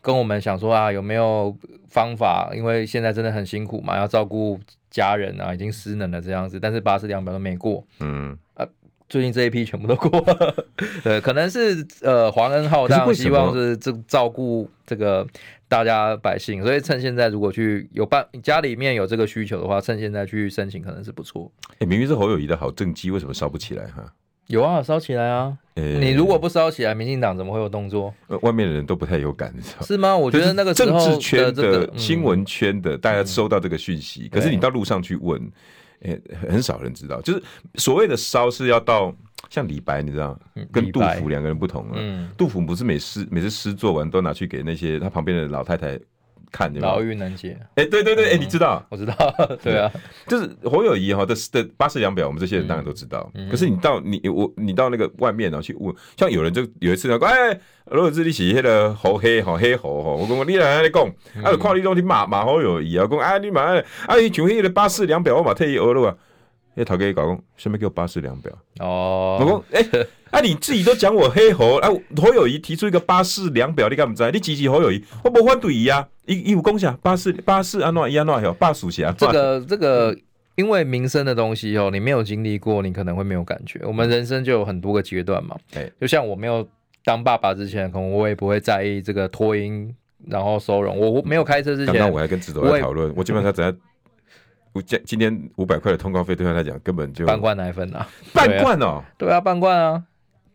[0.03, 1.57] 跟我们想说啊，有没有
[1.89, 2.51] 方法？
[2.55, 4.61] 因为现在真的很辛苦嘛，要照顾
[4.91, 8.37] 家人啊，已经失能了这样子，但是巴氏量表都没过，嗯。
[9.09, 10.55] 最近这一批全部都过了，
[11.05, 15.27] 对，可能是呃皇恩浩荡，希望是这照顾这个
[15.69, 21.53] 大家百姓，所以趁现在如果去有办家里面有这个需求的话，趁现在去申请可能是不错。
[21.73, 24.05] 哎、欸，明明是侯友宜的好政绩，为什么烧不起来哈？
[24.49, 25.57] 有啊，烧起来啊！
[25.77, 28.13] 欸、你如果不烧起来，民进党怎么会有动作？
[28.43, 30.17] 外面的人都不太有感，你知道是吗？
[30.17, 35.51] 我觉得那个政治圈的新闻圈的大家收到这个讯息，嗯、可是你到路上去问。
[36.05, 37.43] 欸、很少人知道，就是
[37.75, 39.15] 所谓的烧是要到
[39.51, 40.39] 像李白，你知道，
[40.73, 41.95] 跟杜甫两个人不同了。
[41.97, 46.01] 嗯，杜甫不是每诗每次诗做完都拿去给那些他旁边的老太太。
[46.57, 48.81] 看老嫗能解，哎、欸，对对对，哎、欸，你知道？
[48.89, 49.15] 我知道，
[49.61, 49.91] 对啊，
[50.29, 53.29] 就是侯友谊哈的的巴氏量表，我们这些人当然都知道。
[53.35, 61.05] 嗯、可是你到你我你到那个外面然后去问，像有人就有一次说，哎，罗有志你是那个侯黑吼黑侯吼，我跟我你来来讲，
[61.43, 66.17] 啊，就看你拢去骂骂侯友谊啊，讲啊你骂，啊你像迄个巴氏量表，我嘛替伊学了啊。
[66.77, 68.53] 哎，头家讲，什么叫巴氏量表？
[68.81, 74.29] 哦，我讲，哎、欸，啊，你自己都讲我黑猴，啊，侯友谊提出一个巴氏量表，你敢不知？
[74.33, 76.99] 你支持侯友谊，我无反对伊啊，伊伊有讲啥？
[77.01, 78.53] 巴氏巴氏安怎伊安怎哟？
[78.55, 79.15] 巴属下。
[79.17, 80.17] 这个这个，
[80.57, 83.81] 因为民生的东西哦，你没有经历过，你可能会没有感觉。
[83.85, 86.69] 我们人生就有很多个阶段嘛，对，就像我没有
[87.05, 89.95] 当爸爸之前，可能我也不会在意这个托婴，
[90.27, 90.99] 然后收容。
[90.99, 93.73] 我没有开车之前，刚刚我还跟植斗在讨论，我基本上只要。
[94.83, 100.03] 今今天五百块的通告费对他来讲根本就半罐奶粉啊，半罐哦，对啊，半罐啊，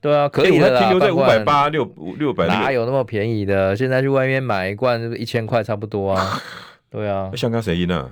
[0.01, 0.79] 对啊，可以的啦。
[0.79, 1.85] 停留在五百八六
[2.17, 3.75] 六百，哪有那么便宜的？
[3.75, 6.39] 现在去外面买一罐一千块差不多啊，
[6.89, 7.31] 对啊。
[7.35, 8.11] 香港谁赢呢？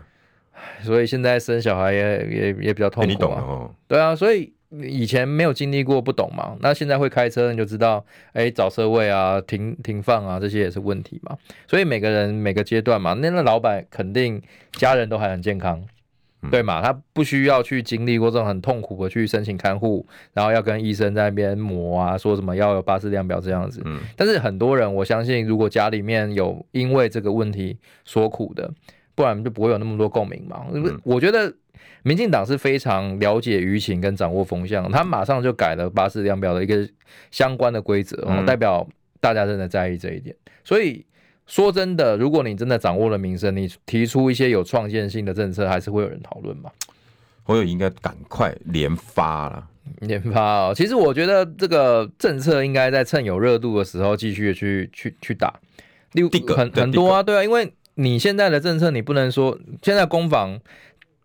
[0.81, 3.11] 所以现在生小孩也也也比较痛苦啊。
[3.11, 3.71] 你懂哦？
[3.87, 4.53] 对啊，所以。
[4.69, 6.57] 以前没有经历过，不懂嘛。
[6.59, 11.37] 那现在会开车，你就知道，哎、欸，找车位啊，停停放啊，这些也是问题嘛。
[11.69, 14.41] 所以每个人每个阶段嘛，那那老板肯定
[14.73, 15.81] 家人都还很健康，
[16.51, 16.81] 对嘛？
[16.81, 23.81] 他不需要去经历过这种很痛苦的去申请看护，然后要跟医生在那边磨啊，说什么要有巴氏量表这样子。
[23.85, 28.71] 嗯，但是很多人，我相信如果家里面有因为这个问题所苦的，
[29.15, 30.65] 不然就不会有那么多共鸣嘛。
[30.71, 31.51] 嗯，我觉得
[32.03, 36.87] 民进党是非常了解舆情跟掌握风向，他马上就改了巴氏量表的一个
[37.31, 38.87] 相关的规则，代表
[39.19, 41.05] 大家真的在意这一点，所以。
[41.47, 46.69] 说真的，如果你真的掌握了民生，你提出一些有创建性的政策，还是会有人讨论嘛？
[47.43, 49.65] 侯友宜应该赶快连发了，
[50.01, 50.73] 连发哦。
[50.75, 55.53] 其实我觉得这个政策应该在趁有热度的时候继续去去去打。
[56.11, 60.59] 例如很很多啊，对啊，因为你现在的政策，你不能说现在攻防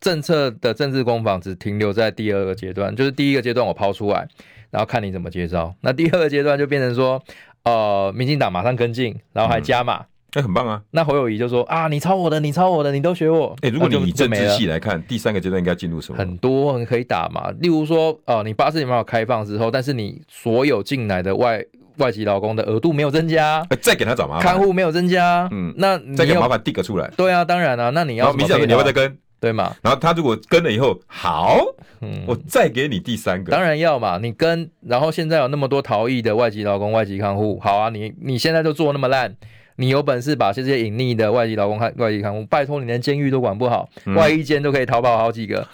[0.01, 4.29] 政策的政治攻防只停留在第二个阶段，就是第一个阶段我抛出来，
[4.71, 5.75] 然后看你怎么接招。
[5.81, 7.21] 那第二个阶段就变成说，
[7.65, 10.03] 呃，民进党马上跟进，然后还加码。
[10.03, 10.81] 嗯哎、欸，很棒啊！
[10.93, 13.55] 那侯友谊就说啊，你抄我的，你抄我的，你都学我。
[13.61, 16.19] 哎、欸，如果你以政治系来看，第三个阶段应该进入什么？
[16.19, 21.63] 很多人可以打嘛，例如说，哦、呃，你巴氏量表开放之后，但是你所有进来的外
[21.99, 27.11] 外籍劳工的额度没有增加，欸、再给他找麻烦，看护没有增加，嗯，那你再给麻烦递个出来。
[27.15, 29.75] 对啊，当然啊，那你要民进党你要再跟对嘛？
[29.83, 31.59] 然后他如果跟了以后好，
[32.01, 39.37] 嗯，我再给你第三个，当然要嘛，你跟，然后现在有那么多逃逸的外籍劳工、外籍看护，好啊，你你现在就做那么烂。
[39.77, 45.67] 你有本事把这些隐匿的外籍劳工看外籍看护，拜托你连监狱都管不好，嗯、外一间都可以逃跑好几个。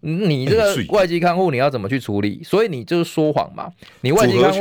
[0.00, 2.42] 你这个外籍看护你要怎么去处理？
[2.42, 3.70] 所以你就是说谎嘛。
[4.00, 4.60] 你外籍看护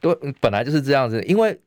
[0.00, 1.58] 对，本来就是这样子，因为。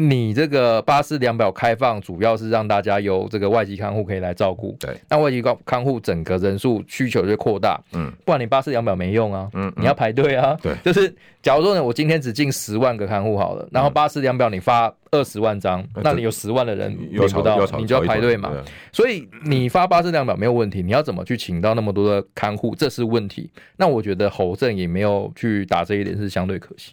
[0.00, 4.76] 你这个巴士量表开放，主要是让大家由这个外籍看护可以来照顾。
[4.78, 7.80] 对，那外籍看护整个人数需求就扩大。
[7.94, 9.50] 嗯，不然你巴士量表没用啊。
[9.54, 10.56] 嗯，你要排队啊。
[10.62, 18.52] 对，就是假如说呢，我今天只进十万个看护好了，然后巴士量表你发二十万张，那你有十万的人领不到，你就要排队嘛。
[18.92, 23.50] 所以你发巴氏量表没有问题，你要怎么去请到那么多的看护，这是问题。
[23.76, 26.92] 那我觉得侯正也没有去打这一点，是相对可惜。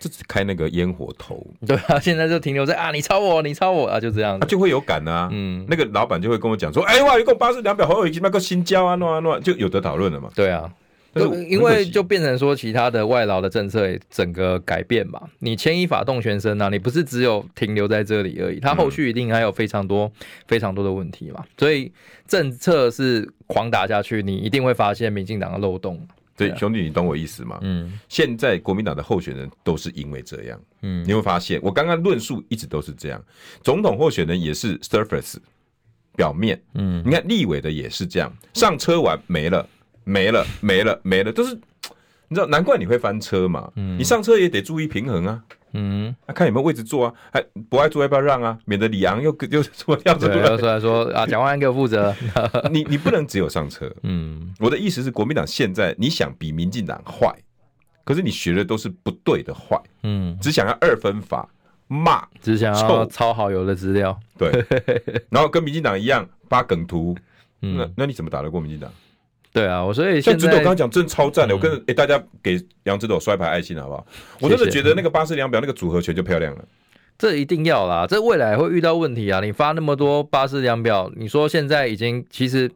[0.00, 10.28] 这只开那个烟火头，对啊，现在就停留在啊，你抄我，你抄我啊，就这样，他就会有感啊，嗯，那个老板就会跟我讲说，哎哇，一共巴氏量表，好有已经那个新交啊，弄啊弄，就有得讨论了嘛。
[10.34, 10.68] 对啊，
[11.14, 20.10] 就因为就变成说其他的外劳的政策也整个改变嘛，你牵一发动全身啊，你不是只有停留在这里而已，它后续一定还有非常多
[20.46, 21.92] 非常多的问题嘛，所以
[22.26, 26.00] 政策是狂打下去，你一定会发现民进党的漏洞。
[26.34, 27.58] 所以兄弟，你懂我意思吗？
[27.60, 33.22] 嗯，现在国民党的候选人都是因为这样，嗯，你会发现我刚刚论述一直都是这样，
[33.62, 35.36] 总统候选人也是 surface
[36.16, 39.68] 表面，嗯，你看立委的也是这样，上车完没了，
[40.04, 41.54] 没了，没了，没了，就是
[42.28, 45.42] 你知道，难怪你会翻车嘛，嗯，你上车也得注意平衡啊。
[45.74, 48.58] 嗯，啊，看有没有位置坐啊，还不爱坐要不要让啊？
[48.66, 52.14] 免得李昂又又说要这个，出来说 啊，蒋万安给我负责。
[52.70, 53.90] 你你不能只有上车。
[54.02, 57.34] 嗯，我的意思是，国民党现在你想比民进党坏，
[58.04, 59.80] 可是你学的都是不对的坏。
[60.02, 61.48] 嗯，只想要二分法
[61.88, 64.18] 骂，只想要抄好友的资料。
[64.36, 64.52] 对，
[65.30, 67.16] 然后跟民进党一样发梗图。
[67.62, 68.92] 嗯，那那你怎么打得过民进党？
[69.52, 74.06] 对啊，我所以像直斗刚刚讲真超赞的，嗯、我跟哎、欸、大家给杨直斗摔牌爱心好不好？
[74.40, 76.64] 我真的觉得那个巴氏量表那个组合拳就漂亮了。
[77.18, 79.40] 这一定要啦，这未来会遇到问题啊！
[79.40, 82.68] 你发那么多巴氏量表，你说现在已经其实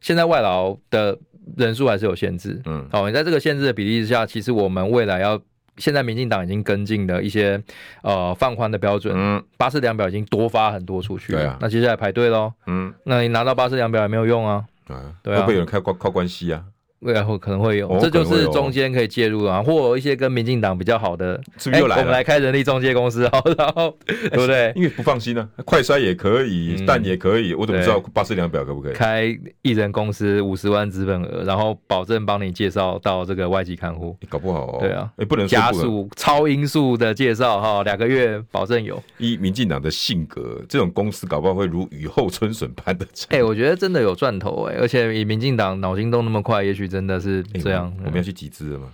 [0.00, 1.16] 现在外劳的
[1.56, 5.40] 人数还是有限制，嗯，好，你在这个限制的比例之下，其实我们未来要
[5.76, 7.62] 现在民进党已经跟进的一些
[8.02, 14.64] 呃放宽的标准，嗯，巴氏量表已经多发很多出去，对啊，那接下来排队喽，嗯，那你拿到巴氏量表也没有用啊。
[14.88, 16.64] 啊，对啊，会不会有人靠靠靠关系啊？
[17.00, 22.02] 未来会可能会有，这就是中间可以介入啊，或一些跟民进党比较好的，是不是又来了？
[22.02, 23.22] 我们来开人力中介公司，
[23.58, 24.72] 然后对不对？
[24.74, 28.92] 因为不放心啊，快筛也可以，但也可以，我怎么知道巴氏量表可不可以？
[28.94, 39.02] 开一人公司五十万资本额，然后保证帮你介绍到这个外籍看护，搞不好对啊，哎，不能加速超音速的介绍哈，两个月保证有。
[39.18, 43.06] 一民进党的性格，这种公司搞不好会如雨后春笋般的。
[43.28, 47.92] 哎，我觉得真的有赚头哎，而且以民进党脑筋动那么快，也许真的是这样。
[48.04, 48.88] 我们要去集资了吗？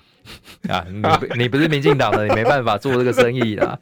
[0.70, 1.02] 啊，你
[1.44, 3.78] 你不是民进党的，你没办法做这个生意啦。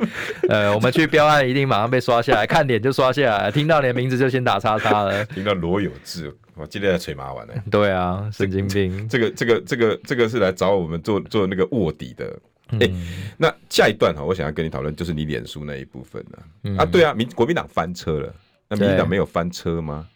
[0.49, 5.25] 呃，我们去标案一定马上被刷下来，看脸就刷下来，听到你的名字就先打叉叉了。
[5.27, 7.55] 听到罗有志，我今天在捶麻丸呢。
[7.71, 9.09] 对啊，神经病。
[9.09, 12.37] 这个这个这个这个是来找我们做做那个卧底的。
[12.71, 12.93] 哎、欸，
[13.37, 16.39] 那下一段哈，我想要跟你讨论就是你脸书那一部分了。
[16.65, 18.35] 嗯、啊，对啊，民国民党翻车了，
[18.69, 20.07] 那民进党没有翻车吗？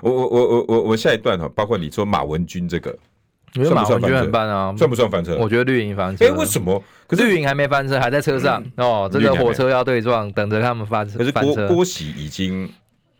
[0.00, 2.96] 我我我我我我下一段哈，包括你说马文君这个。
[3.54, 5.36] 我觉得马文君很棒啊，算不算翻车？
[5.36, 6.24] 我觉得绿营翻车。
[6.24, 6.82] 哎，为什么？
[7.06, 9.08] 可是绿营还没翻车，还在车上哦。
[9.12, 11.18] 这个火车要对撞，等着他们翻车。
[11.18, 12.66] 可是郭郭喜已经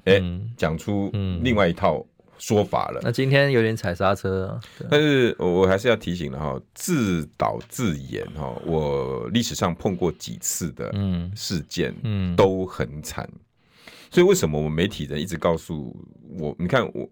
[0.05, 0.23] 哎
[0.57, 1.11] 讲出
[1.43, 2.03] 另外一套
[2.39, 3.01] 说法了。
[3.03, 10.91] 那今天有点踩刹车啊，但是我还是要提醒了哈，自导自演哈，我历史上碰过几次的
[11.37, 13.29] 事件，嗯，都很惨。
[14.11, 15.95] 所以为什么我们媒体人一直告诉
[16.39, 17.07] 我，你看我。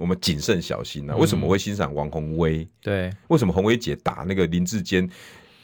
[0.00, 1.16] 我们谨慎小心呐、啊。
[1.16, 2.66] 为什么会欣赏王鸿薇？
[2.80, 5.08] 对，为什么宏威姐打那个林志坚？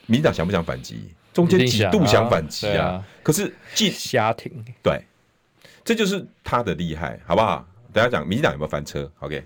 [0.07, 1.09] 民进党想不想反击？
[1.33, 2.87] 中间几度想反击啊？
[2.87, 5.03] 啊可是既瞎挺，对，
[5.85, 7.67] 这就是他的厉害，好不好？
[7.93, 9.45] 等下讲民进党有没有翻车？OK，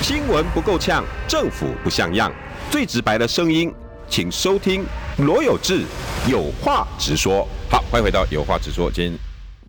[0.00, 2.32] 新闻不够呛，政府不像样，
[2.70, 3.72] 最直白的声音，
[4.08, 4.84] 请收听
[5.18, 5.84] 罗有志
[6.28, 7.46] 有话直说。
[7.70, 8.90] 好，欢迎回到有话直说。
[8.90, 9.18] 今天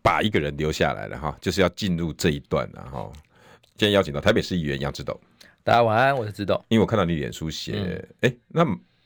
[0.01, 3.11] 把一个人留下来了哈，就是要进入这一段了哈。
[3.81, 5.19] 今天邀请到台北市议员杨志斗，
[5.63, 6.63] 大家晚安，我是志斗。
[6.67, 7.71] 因为我看到你脸书写，
[8.19, 8.37] 哎、嗯欸，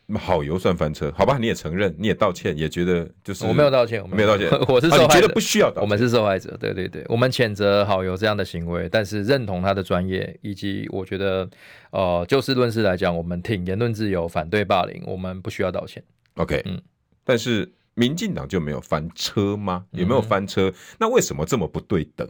[0.09, 1.37] 那好油算翻车，好吧？
[1.39, 11.49] 你也承认，你也道歉，也觉得就是我没有道歉，我没有道歉， 我是受害者、觉得不需要道歉，我们是受害者，对对对，我们谴责好油这样的行为，但是认同他的专业，以及我觉得，
[11.91, 16.03] 呃，就事论事来讲，我们挺言论自由，反对霸凌，我们不需要道歉。
[16.33, 16.81] OK，嗯，
[17.23, 19.85] 但是民进党就没有翻车吗？
[19.91, 20.69] 有没有翻车？
[20.69, 22.29] 嗯、那为什么这么不对等？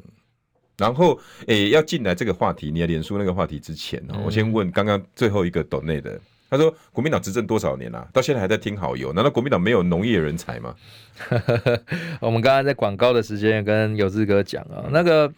[0.78, 9.14] 然后，诶，要进来这个话题，你的脸书那个话题之前呢，我先问刚刚最后一个岛内的，他说国民党执政多少年了，啊，到现在还在听好友？
[9.14, 10.76] 难道国民党没有农业人才吗？
[12.20, 15.32] 我们刚刚在广告的时间跟有志哥讲啊，那个。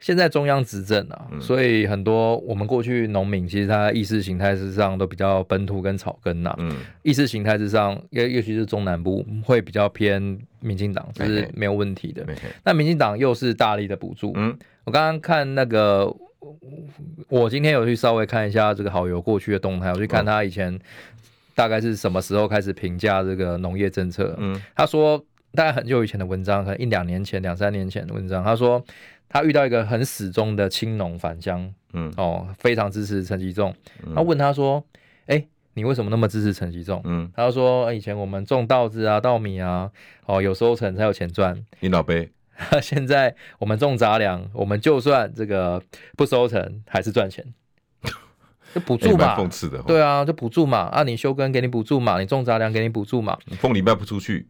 [0.00, 6.54] 现在中央执政啊，所以很多我们过去农民其实他意识形态之上都比较本土跟草根呐。
[6.58, 12.26] 嗯，意识形态之上，尤尤其是中南部会比较偏民进党，这是没有问题的。
[12.64, 14.32] 那民进党又是大力的补助。
[14.36, 16.10] 嗯，我刚刚看那个，
[17.28, 20.78] 我今天有去稍微看一下这个好友过去的动态，我去看他以前
[21.54, 24.34] 大概是什么时候开始评价这个农业政策。
[24.38, 28.82] 嗯，他说大概很久以前的文章，可能一两年前、两三年前的文章，他说。
[29.32, 33.72] 他遇到一个很死忠的青农返乡，嗯，哦，非常支持陈吉仲。
[34.12, 34.84] 他问他说
[35.26, 39.88] ：“哎、欸，你为什么那么支持陈其仲？”嗯，他说：“以前我们种稻子啊、稻米啊，
[40.26, 41.56] 哦，有收成才有钱赚。
[41.78, 42.28] 你老贝，
[42.82, 45.80] 现在我们种杂粮，我们就算这个
[46.16, 47.46] 不收成，还是赚钱，
[48.74, 49.36] 就补助嘛。
[49.38, 50.78] 讽刺的，对啊，就补助嘛。
[50.88, 53.38] 啊，你休耕给你补助嘛，你种杂粮给你补助嘛。
[53.60, 54.48] 凤梨卖不出去，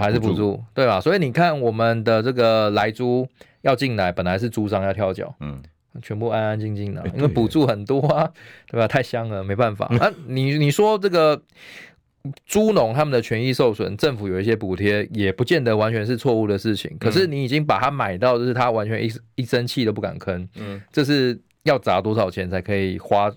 [0.00, 1.00] 还是补助，对吧？
[1.00, 3.24] 所以你看我们的这个莱猪。”
[3.66, 5.60] 要进来，本来是租商要跳脚，嗯，
[6.00, 8.30] 全部安安静静的，因为补助很多啊，
[8.70, 8.86] 对吧？
[8.86, 9.86] 太香了，没办法。
[9.98, 11.42] 啊，你你说这个
[12.44, 16.96] 猪农他们的权益受损，政府有一些补贴，也不见得完全是错误的事情。
[17.00, 23.28] 可是你已经把它买到，就是他完全一一生气都不敢吭，嗯，这是要砸多少钱才可以花，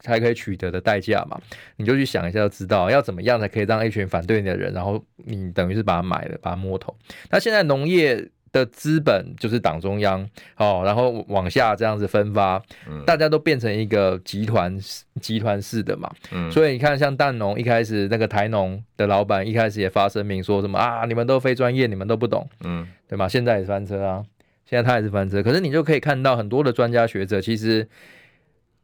[0.00, 1.40] 才可以取得的代价嘛？
[1.76, 6.94] 你就去想一下，就知道要怎么样才可以让一群反对你的人，然后你等于是把它买了，把它摸头。
[7.30, 8.28] 那现在农业。
[8.52, 14.78] 的资本就是党中央哦，然后往下这样子分发，嗯、大家都变成一个集团
[15.20, 23.28] 集团式的嘛，嗯、所以你看，像蛋农一开始那个台农的老板一开始也发声明说什么啊，你们都非专业，你们都不懂，嗯，对吗？
[23.28, 24.24] 现在也是翻车啊，
[24.66, 27.88] 现在他也是翻车，可是你就可以看到很多的专家学者其实。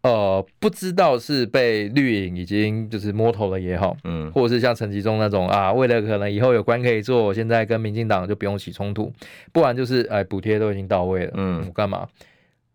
[0.07, 9.13] 呃，不知道是被绿营已经就是摸头了也好，嗯，或者是像陈吉中那种啊，为了可能以后有官可以做，现在跟民进党就不用起冲突，
[9.53, 12.07] 不然就是哎，补贴都已经到位了，嗯，我干嘛？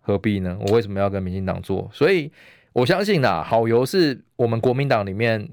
[0.01, 0.57] 何必呢？
[0.65, 1.89] 我为什么要跟民进党做？
[1.93, 2.29] 所以
[2.73, 5.47] 我相信呐，好油是我们国民党里面，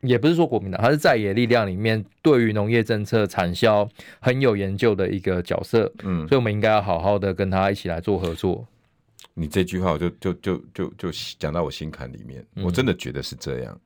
[0.00, 3.88] 也不是说国民党，它是在野力量里面对于农业政策产销
[4.20, 8.66] 很有研究的一个角色，嗯，所以我们应该要好好的跟他一起来做合作。
[9.32, 13.72] 你这句话我就就就就就讲到我心坎里面，我真的觉得是这样。
[13.72, 13.80] 嗯、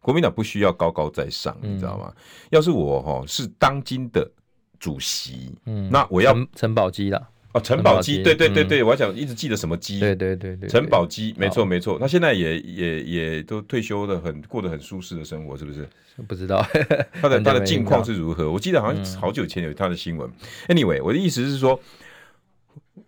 [0.00, 2.12] 国民党不需要高高在上，你知道吗？
[2.14, 4.30] 嗯、要是我哈是当今的
[4.78, 7.20] 主席，嗯，那我要陈宝基啦。
[7.52, 15.88] 哦，陈宝基，对对对对，嗯、我还想一直记得什么基，对对对对，陈宝基，没错没错，他现在也也也都退休的很，过得很舒适的生活，是不是？
[16.28, 16.64] 不知道
[17.20, 18.50] 他的 他的近况是如何？
[18.50, 20.30] 我记得好像好久前有他的新闻。
[20.68, 21.78] 嗯、Anyway，我的意思是说。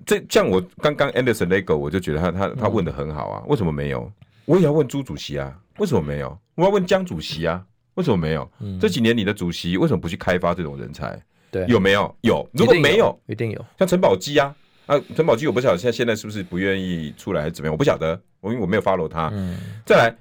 [0.07, 4.11] 这像我刚刚 Anderson Lego，我就觉得他他他问的很好啊，为什么没有？
[4.45, 6.39] 我也要问朱主席啊，为什么没有？
[6.55, 7.65] 我要问江主席啊，
[7.95, 8.51] 为什么没有？
[8.81, 11.21] 这几年你的主席为什么不去开发这种人才？
[11.51, 12.15] 对，有没有？
[12.21, 13.65] 有，如果没有，一定有。
[13.79, 14.55] 像陈宝基啊，
[14.87, 17.73] 啊，陈宝基我不晓得现在现在是不是不愿意出来还是怎么样？
[17.73, 19.31] 我不晓得，我因为我没有 follow 他。
[19.33, 19.57] 嗯。
[19.87, 20.15] 再来，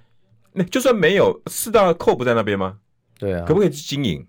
[0.53, 2.77] 那就算没有，四大扣不在那边吗？
[3.17, 3.43] 对啊。
[3.45, 4.25] 可不可以去经营？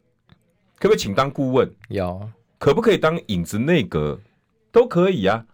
[0.79, 1.71] 可不可以请当顾问？
[1.89, 2.29] 有。
[2.59, 4.19] 可不可以当影子内阁？
[4.75, 5.47] 都可以啊。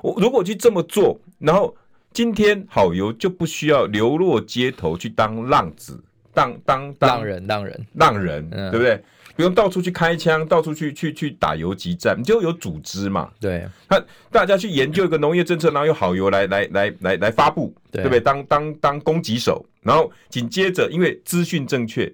[0.00, 1.76] 我如果去这么做，然后
[2.12, 6.00] 今天好油就不需要流落街头去当浪子，
[6.32, 9.02] 当当当浪人，浪人，浪人，对不对？
[9.34, 13.30] 不用到处去开枪，到处去去去打游击战，你就有组织嘛。
[13.40, 18.20] 对，他大家去研究一个农业政策，然后用好油来来来来来发布，对，对不对？
[18.20, 22.12] 当当当攻击手，然后紧接着因为资讯正确，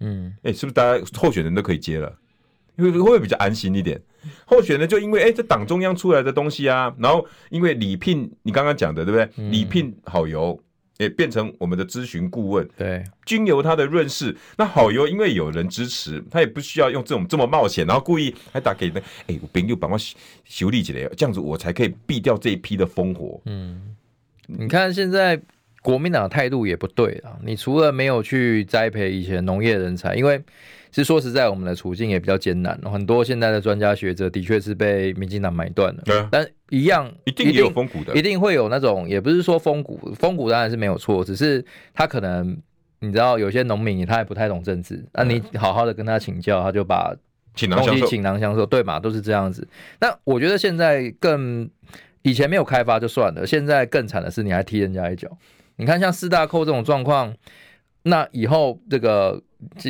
[0.00, 2.12] 嗯，哎，是不是大家候选人都可以接了？
[2.76, 4.00] 因为会不会比较安心一点？
[4.46, 9.50] 候选人就因为哎，这党中央出来的东西啊，然后因为礼聘你刚刚讲的对不对？
[9.50, 10.60] 礼聘好油。
[10.98, 14.36] 也变成我们的咨询顾问，对，均由他的润饰。
[14.56, 19.96] 那好油，因为有人支持，他也不需要用这种这么冒险，然后故意还打给那，哎、欸，我朋友帮我
[20.44, 23.40] 修理起来，这样子我才可以避掉这一批的烽火。
[23.44, 23.94] 嗯，
[24.48, 25.40] 你看现在
[25.82, 30.42] 国民党的态度也不对啊，你除了没有去栽培一些农业人才，因为。
[30.90, 36.02] 其实说实在，我们的处境也比较艰难，很多现在的专家学者的确是被民进党买断了。
[36.04, 41.62] 对，但一样一定也有风骨的，一定会有那种，也不是说风骨，风骨当然是没有错，只是
[41.92, 42.56] 他可能
[43.00, 47.14] 你知道，有些农民他也不太懂政治，那你好好的跟他请教，他就把
[47.54, 49.68] 东西倾囊相授，对嘛，都是这样子。
[50.00, 51.68] 那我觉得现在更
[52.22, 55.28] 以前没有开发就算了，现在更惨的是你还踢人家一脚。
[55.76, 57.34] 你看像四大扣这种状况，
[58.04, 59.42] 那以后这个。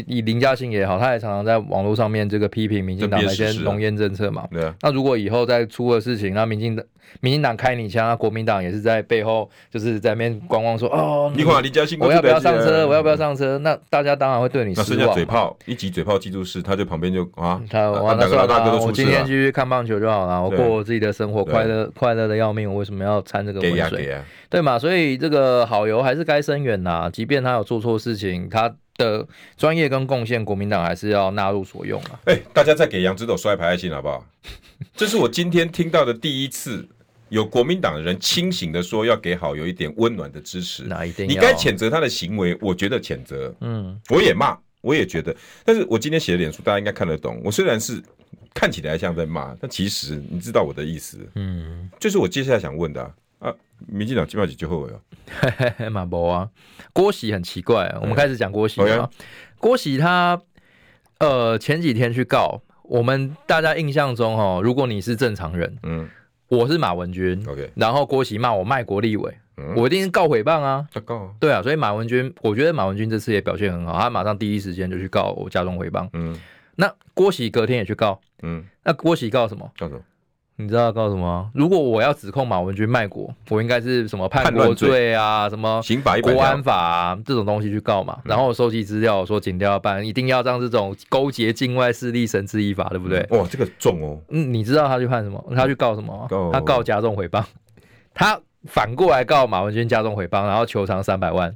[0.07, 4.47] 以林嘉欣也好，他也常常在网络上面这个批评民进党的一些农烟政策嘛。
[4.51, 4.75] 对啊。
[4.81, 6.85] 那如果以后再出了事情，那民进党
[7.21, 12.87] 民进党开你枪，那国民党也是在背后就是在那边观望说哦，你看林嘉欣，我要不要上车？
[12.87, 13.59] 我要不要上车？
[13.59, 14.89] 那大家当然会对你失望。
[14.91, 24.17] 那剩下嘴炮，一集嘴炮记住是，他就旁边就啊，他完了算了，我今天继续看棒球就好了，我过我自己的生活，快乐快乐的要命，我为什么要掺这个浑水？
[24.49, 24.79] 对嘛？
[24.79, 28.75] 所以这个好油还是该声援呐，即便他有做错事情，他。
[28.99, 29.27] 的
[29.57, 32.21] 专业跟贡献，国民党还是要纳入所用啊！
[32.25, 34.27] 哎、欸，大家再给杨指导刷一排爱心好不好？
[34.95, 36.87] 这是我今天听到的第一次
[37.29, 40.83] 有国民党的人清醒的说要给好有一点温暖的支持。
[40.83, 43.55] 那一定，你该谴责他的行为，我觉得谴责。
[43.61, 45.35] 嗯，我也骂，我也觉得。
[45.65, 47.41] 但是我今天写的脸书，大家应该看得懂。
[47.45, 48.03] 我虽然是
[48.53, 51.19] 看起来像在骂，但其实你知道我的意思。
[51.37, 53.15] 嗯，就是我接下来想问的啊。
[53.39, 53.55] 啊
[53.87, 55.01] 民进党基本上就后悔了，
[55.91, 56.51] 马博啊，
[56.93, 59.09] 郭喜很奇怪，我们开始讲郭喜啊。
[59.59, 60.41] 郭喜他
[61.19, 66.09] 呃前几天去告我们，大家印象中哦，如果你是正常人，嗯，
[66.49, 69.37] 我是马文君，OK，然后郭喜骂我卖国立委，
[69.77, 76.37] 我一定是告诽谤啊，告，对啊，所以马文君，我觉得马文君这次也表现很好，他马上第一时间就去告我加重诽谤，嗯，
[76.77, 79.71] 那郭喜隔天也去告，嗯，那郭喜告什么？
[79.79, 80.01] 告什么？
[80.61, 81.49] 你知道要告什么？
[81.55, 88.19] 如果我要指控马文君卖国，我应该是什么叛国罪啊，什么刑法、国安法啊这种东西去告嘛。
[88.25, 93.25] 然后收集资料，说警调要办，一定要让这种勾结境外势力绳之以法，对不对？
[93.31, 94.21] 哇，这个重哦。
[94.31, 95.43] 嗯，你知道他去判什么？
[95.55, 96.27] 他去告什么？
[96.53, 97.45] 他告加重诽谤。
[98.13, 101.55] 他反过来告马文君加重诽谤，然后求偿三百万，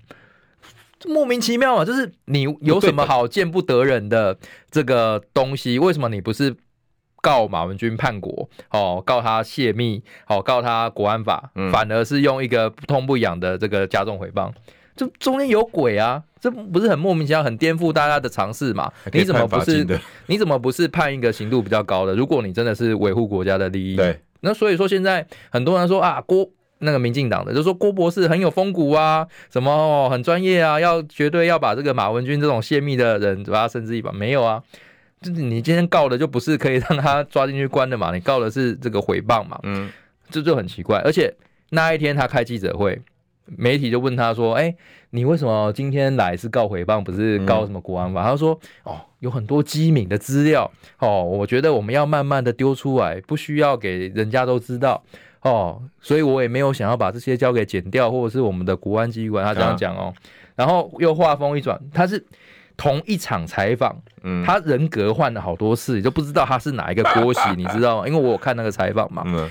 [1.09, 1.85] 莫名其妙啊！
[1.85, 4.39] 就是你有什么好见不得人的
[4.71, 5.81] 这个东西？
[5.81, 6.55] 为什么你不是？
[7.23, 14.51] 告马文君叛国，哦，告他泄密，哦，告他国安法，嗯、反而是用一个不痛不痒的这个加重回谤，
[14.95, 16.23] 这中间有鬼啊！
[16.41, 18.93] 这不是很莫名其妙，很颠覆大家的常识嘛？
[19.13, 19.87] 你怎么不是？
[20.27, 22.13] 你怎么不是判一个刑度比较高的？
[22.17, 26.51] 如果你真的是维护国家的利益，对，那所以说现在很多人说啊，郭
[26.81, 34.61] 那个民进党的就说郭博士很有风骨啊，什么、哦、很专业啊，要绝对要把这个马文君这种泄密的人把他绳之以法，没有啊。
[35.23, 38.13] 就是你今天告的就不是可以让他抓进去关的嘛？
[38.13, 39.59] 你告的是这个诽谤嘛？
[39.63, 39.89] 嗯，
[40.29, 40.99] 这就很奇怪。
[41.05, 41.33] 而且
[41.71, 43.01] 那一天他开记者会，
[43.47, 44.75] 媒体就问他说：“哎，
[45.11, 50.69] 你为什么今天来是告诽谤，不是告什么国安法？”他说：“哦，有很多机敏的资料
[50.99, 55.03] 哦，我觉得我们要慢慢的丢出来，不需要给人家都知道
[55.43, 60.13] 哦，所以我也没有想要把这些交给剪掉或者是我们的国安机关。”他这样讲哦，
[60.57, 62.25] 然后又话锋一转，他是。
[62.83, 68.09] 同一场采访，嗯，他人格换了好多次，你都不知道他是哪一个郭喜， 你知道吗？
[68.09, 69.49] 因为我有看那个采访嘛，嗯，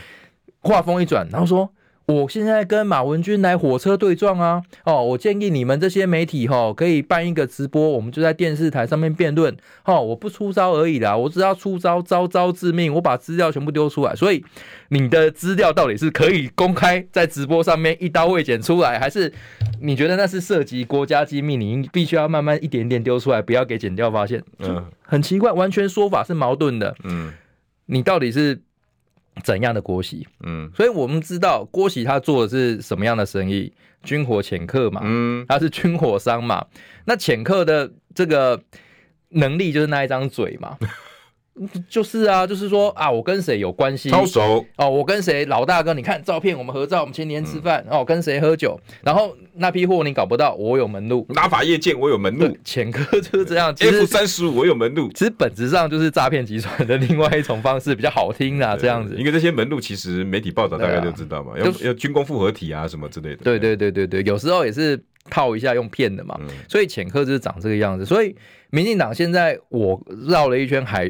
[0.60, 1.72] 话锋一转，然后说。
[2.12, 4.62] 我现在跟马文君来火车对撞啊！
[4.84, 9.56] 哦，我建议你们这些媒体哈，可以办一个直播，我们就在电视台上面辩论。
[9.86, 14.14] 哦，我不出招而已啦，我只要出招，招招致命，我把资料全部丢出来。
[14.16, 14.44] 所以
[14.90, 19.32] 你的资料到底是可以公开在直播上面一刀未剪出来，还是
[19.80, 24.44] 你觉得那是涉及国家机密，你必须要慢慢一点点丢出来，不要给剪掉发现？
[24.60, 26.96] 嗯，很奇怪，完全说法是矛盾的。
[27.04, 27.32] 嗯，
[27.86, 28.62] 你到底是？
[29.44, 30.28] 怎样的郭喜？
[30.44, 33.72] 嗯，所以我们知道郭喜他做的是什么样的生意？
[34.04, 36.66] 军火潜客嘛，嗯，他是军火商嘛。
[37.06, 38.60] 那潜客的这个
[39.30, 40.78] 能力就是那一张嘴嘛。
[41.90, 44.10] 就是啊，就是说啊，我跟谁有关系？
[44.10, 45.94] 超熟哦，我跟谁老大哥？
[45.94, 48.80] 你看照片，我们合照，我们前年吃饭、嗯、哦，跟谁喝酒？
[49.04, 51.26] 然后那批货你搞不到，我有门路。
[51.36, 52.58] 拉法叶剑，我有门路。
[52.64, 53.76] 前科 就是这样。
[53.80, 55.10] F 三十五，我有门路。
[55.14, 59.16] 其实本质上就是诈骗集团的另外一种方式，比较好听啦，这样子。
[59.18, 63.44] 因为这些门路其实媒体报道大概就知道嘛，啊、要要军工复合体啊什么之类的。
[63.44, 64.98] 对对对对对，有时候也是
[65.30, 66.38] 套一下用骗的嘛。
[66.42, 68.36] 嗯、所以潜客就是长这个样子，所以。
[68.74, 71.06] 民进党现在我绕了一圈，还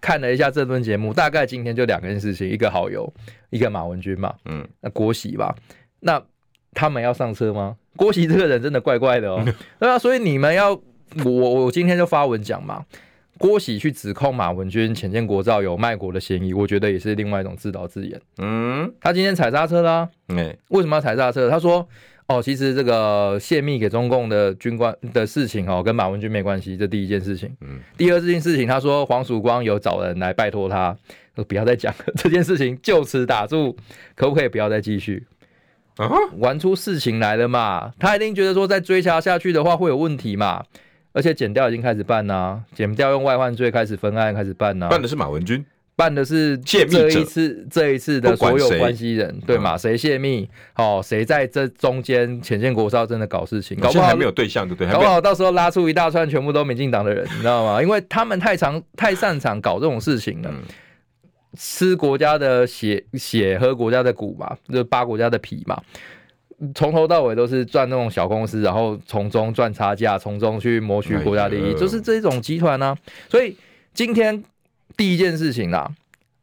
[0.00, 3.12] 看了一下这份节目，大概今天就两件事情，一个好友，
[3.50, 5.52] 一个马文君嘛，嗯，那郭喜吧，
[5.98, 6.22] 那
[6.72, 7.76] 他们要上车吗？
[7.96, 9.44] 郭喜这个人真的怪怪的哦，
[9.80, 10.70] 对啊，所以你们要
[11.24, 12.84] 我我今天就发文讲嘛，
[13.38, 18.20] 郭喜去指控马文君潜舰国造有卖国的嫌疑，我觉得也是另外一种自导自演。
[18.38, 21.50] 嗯，他今天踩刹车啦，嗯，为什么要踩刹车？
[21.50, 21.88] 他说。
[22.30, 27.52] 哦，其实这个泄密给中共的军官的事情哦，跟马文君没关系，这第一件事情。
[27.60, 30.96] 嗯，第二件事情，他说黄曙光有找人来拜托他，
[31.34, 33.76] 说不要再讲了， 这件事情就此打住，
[34.14, 35.26] 可不可以不要再继续？
[35.96, 36.08] 啊，
[36.38, 37.92] 玩出事情来了嘛？
[37.98, 40.64] 他一定觉得说再追查下去的话会有问题嘛？
[41.12, 45.66] 而且剪掉已经开始办呐、啊，检调用外患罪开始分案开始办呐、啊，办的是马文君。
[46.00, 46.80] 办的是这
[47.10, 49.76] 一次这一次的所有关系人，对吗？
[49.76, 50.48] 谁泄密？
[50.76, 53.78] 哦，谁在这中间潜舰国少真的搞事情？
[53.78, 54.90] 搞不好还没有对象，对不对？
[54.90, 57.82] 搞不好到时候拉出一大串全部都民进党的人，你知道吗？
[57.84, 60.50] 因为他们太常太擅长搞这种事情了，
[61.58, 65.78] 吃国家的血血喝国家的骨嘛，就扒国家的皮嘛，
[66.74, 72.96] 从头到尾都是赚那种小公司，然后从中赚差价，从中去谋取国家利益，就是这种集团呢。
[73.28, 73.54] 所以
[73.92, 74.42] 今天。
[74.96, 75.90] 第一件事情啦，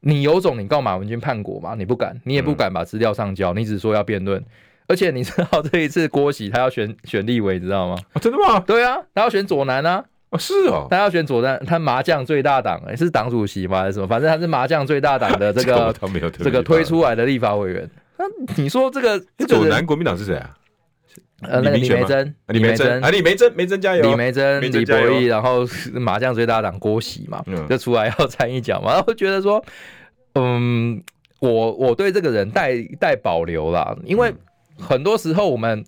[0.02, 1.76] 你有种，你告马文君叛国吗？
[1.78, 4.44] 你不敢，你也不敢把资料上交，你只说要辩论。
[4.88, 7.98] 而且你知道这一次郭喜他要选 选立委，知道吗？
[8.14, 8.60] 哦，真的吗？
[8.62, 10.04] 对啊，他要选左南啊。
[10.30, 13.82] 哦，是哦，他要选左南，他麻将最大党，是党主席吗？
[13.82, 14.08] 还是什么？
[14.08, 15.94] 反正他是麻将最大党的这个
[16.40, 17.90] 这个推出来的立法委员。
[18.18, 18.26] 那
[18.56, 20.57] 你说这个左南国民党是谁啊？
[21.42, 24.02] 呃，那个李梅珍，李梅珍啊，李梅珍，梅珍加油！
[24.02, 28.94] 李梅珍、李博毅，然后麻将最大党郭喜嘛，就出来要参一脚嘛。
[28.94, 29.64] 然后觉得说，
[30.34, 31.00] 嗯，
[31.40, 34.34] 我我对这个人带带保留啦，因为
[34.80, 35.86] 很多时候我们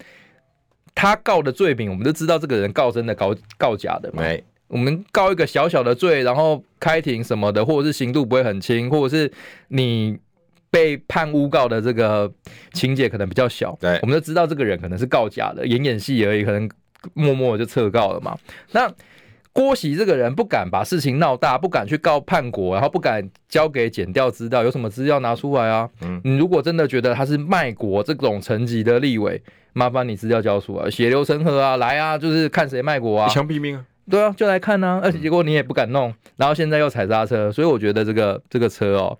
[0.94, 4.24] 他告的罪名，我们都知道这个人告真的、告告假的嘛。
[4.68, 9.32] 我们告一个小小的罪，然后开庭什么的，或者是刑度不会很轻，或者是
[9.70, 10.20] 你。
[10.72, 12.32] 被判诬告的这个
[12.74, 16.70] 情节可能比较小，对，我们就知道这个人可能是告假的，演演戏而已，可能
[17.14, 18.38] 默默就撤告了嘛。
[18.72, 18.92] 那
[19.52, 25.90] 郭喜这个人不敢把事情闹大，不敢去告叛国，然后不敢交给检调资料，有什么资料拿出来啊？
[26.02, 29.42] 嗯，你如果真的觉得他是卖国这种层级的立委，
[29.74, 39.18] 麻烦你资料交出来，血流成河啊，来啊，就是看谁卖国啊，一枪毙命啊，对啊，就来看啊，而且结果你也不敢弄，然后现在又踩刹车，所以我觉得这个这个车哦。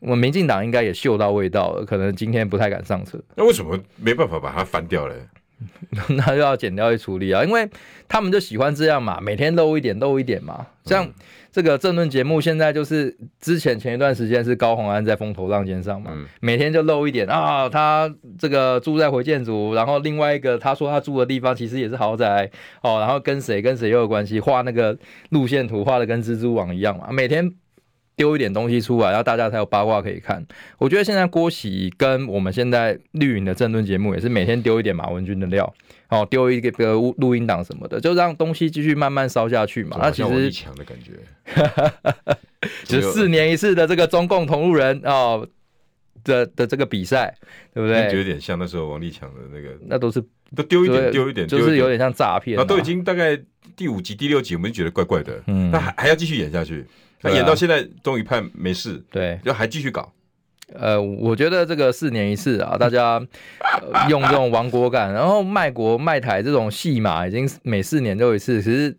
[0.00, 3.18] 我们民进党应该也嗅到味道了，可能今天不太敢上车。
[3.36, 5.14] 那为什么没办法把它翻掉嘞？
[6.16, 7.68] 那就要剪掉去处理啊，因为
[8.08, 10.66] 他们就喜欢这样嘛，每天露一点，露一点嘛。
[10.86, 11.06] 像
[11.52, 22.50] 这个政论节目，现在就是之前前一段时间是高虹安在风头浪尖上嘛，每天就露一点啊，他这个住在回建筑，然后另外一个他说他住的地方其实也是豪宅
[22.82, 24.96] 哦，然后跟谁跟谁又有关系，画那个
[25.28, 27.54] 路线图画的跟蜘蛛网一样嘛，每天。
[28.16, 30.44] 丢一点东西出来，然后大家才有八卦可以看。
[30.78, 35.72] 我觉得现在郭喜跟我们现在绿营的政论节目也是每天丢一点马文君的料，
[36.10, 36.70] 哦，丢一个
[37.16, 39.96] 录音档什么的，就让东西继续慢慢烧下去嘛。
[39.98, 41.12] 那其实强的感觉，
[42.84, 45.48] 就四年一次的这个中共同路人哦
[46.22, 47.34] 的的这个比赛，
[47.72, 48.10] 对不对？
[48.10, 50.22] 就有点像那时候王立强的那个，那都是
[50.54, 52.58] 都丢一点丢一点，就是有点像诈骗。
[52.66, 53.40] 都已经大概
[53.74, 56.84] 第五集第六集，我们就觉得怪怪的，嗯，那还还要继续演下去。
[57.20, 60.10] 他演到现在，终于判没事，对，就还继续搞。
[60.72, 63.20] 呃，我觉得这个四年一次啊， 大家、
[63.92, 68.62] 呃、用这种亡国感，然后卖国卖台这种戏码，已经每四年都一次。
[68.62, 68.96] 其实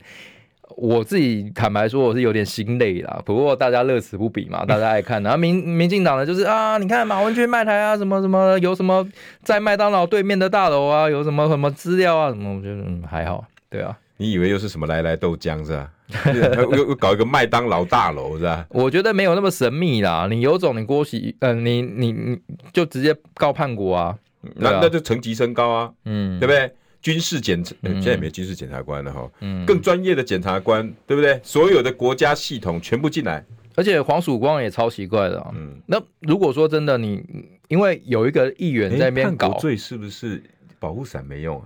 [0.76, 3.22] 我自己坦白说，我是有点心累啦。
[3.26, 5.24] 不过大家乐此不彼嘛， 大家爱看。
[5.24, 9.08] 然后民民进党呢就是啊，你看马文君卖台啊，什么什么，有什么
[9.42, 13.98] 在麦当劳对面的大楼啊，有什么什么资料啊，什么，我觉得嗯还好，对啊。
[14.18, 15.90] 你以为又是什么来来豆浆是吧？
[16.72, 18.66] 又又搞一个麦当劳大楼是吧？
[18.70, 20.28] 我觉得没有那么神秘啦。
[20.30, 22.40] 你有种，你郭喜，嗯、呃，你你你
[22.74, 24.18] 就直接告叛国啊？
[24.56, 26.72] 那那就层级升高啊，嗯，对不对？
[27.02, 31.40] 军事检察，现在也没军事检察官了哈，嗯，更专业的检察官，对不对？
[31.44, 33.44] 所有的国家系统全部进来，
[33.76, 35.80] 而且黄曙光也超奇怪的、啊，嗯。
[35.88, 37.24] 那如果说真的你，
[37.70, 40.44] 因为有一个议员在那边搞罪，是不是
[40.80, 41.66] 保护伞没用啊？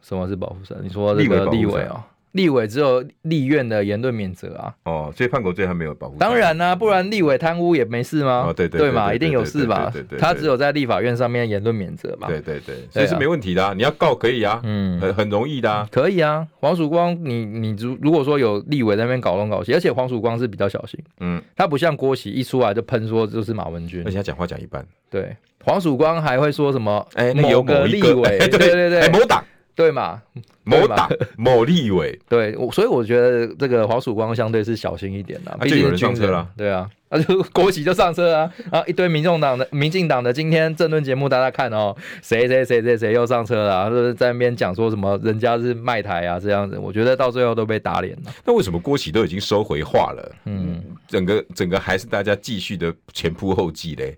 [0.00, 0.78] 什么是保护伞？
[0.82, 2.06] 你说这个立委啊？
[2.34, 4.74] 立委只有立院的言论免责啊。
[4.84, 6.16] 哦，所以叛国罪还没有保护。
[6.18, 8.46] 当然啦、啊，不然立委贪污也没事吗？
[8.48, 9.88] 哦，对对对嘛，一定有事吧？
[9.94, 12.26] 对对他只有在立法院上面言论免责嘛。
[12.28, 13.72] 对对对，所以是没问题的、啊。
[13.74, 16.46] 你要告可以啊，嗯，很很容易的啊，可以啊。
[16.60, 24.84] 黄曙光，你你如如果说有立委在那边搞东搞西，而且黄曙光是比较小心，嗯，他不像郭玺一出来就喷说就是马文君，而且他讲话讲一半。
[25.08, 27.06] 对，黄曙光还会说什么？
[27.14, 29.44] 哎，那有个立委， 对对对，某党。
[29.74, 30.22] 对嘛，
[30.62, 48.32] 某党某立委， 对，所以我觉得这个黄曙光相对是小心一点的，毕竟有人上车了，对啊，那就 国旗就上车啊，然后一堆民众党的、民进党的今天政论节目大家看哦，谁谁谁谁谁又上车了，就是在那边讲说什么人家是卖台啊这样子，我觉得到最后都被打脸了。
[48.44, 54.16] 那为什么郭旗都已经收回话了，嗯，整个整个还是大家继续的前仆后继嘞？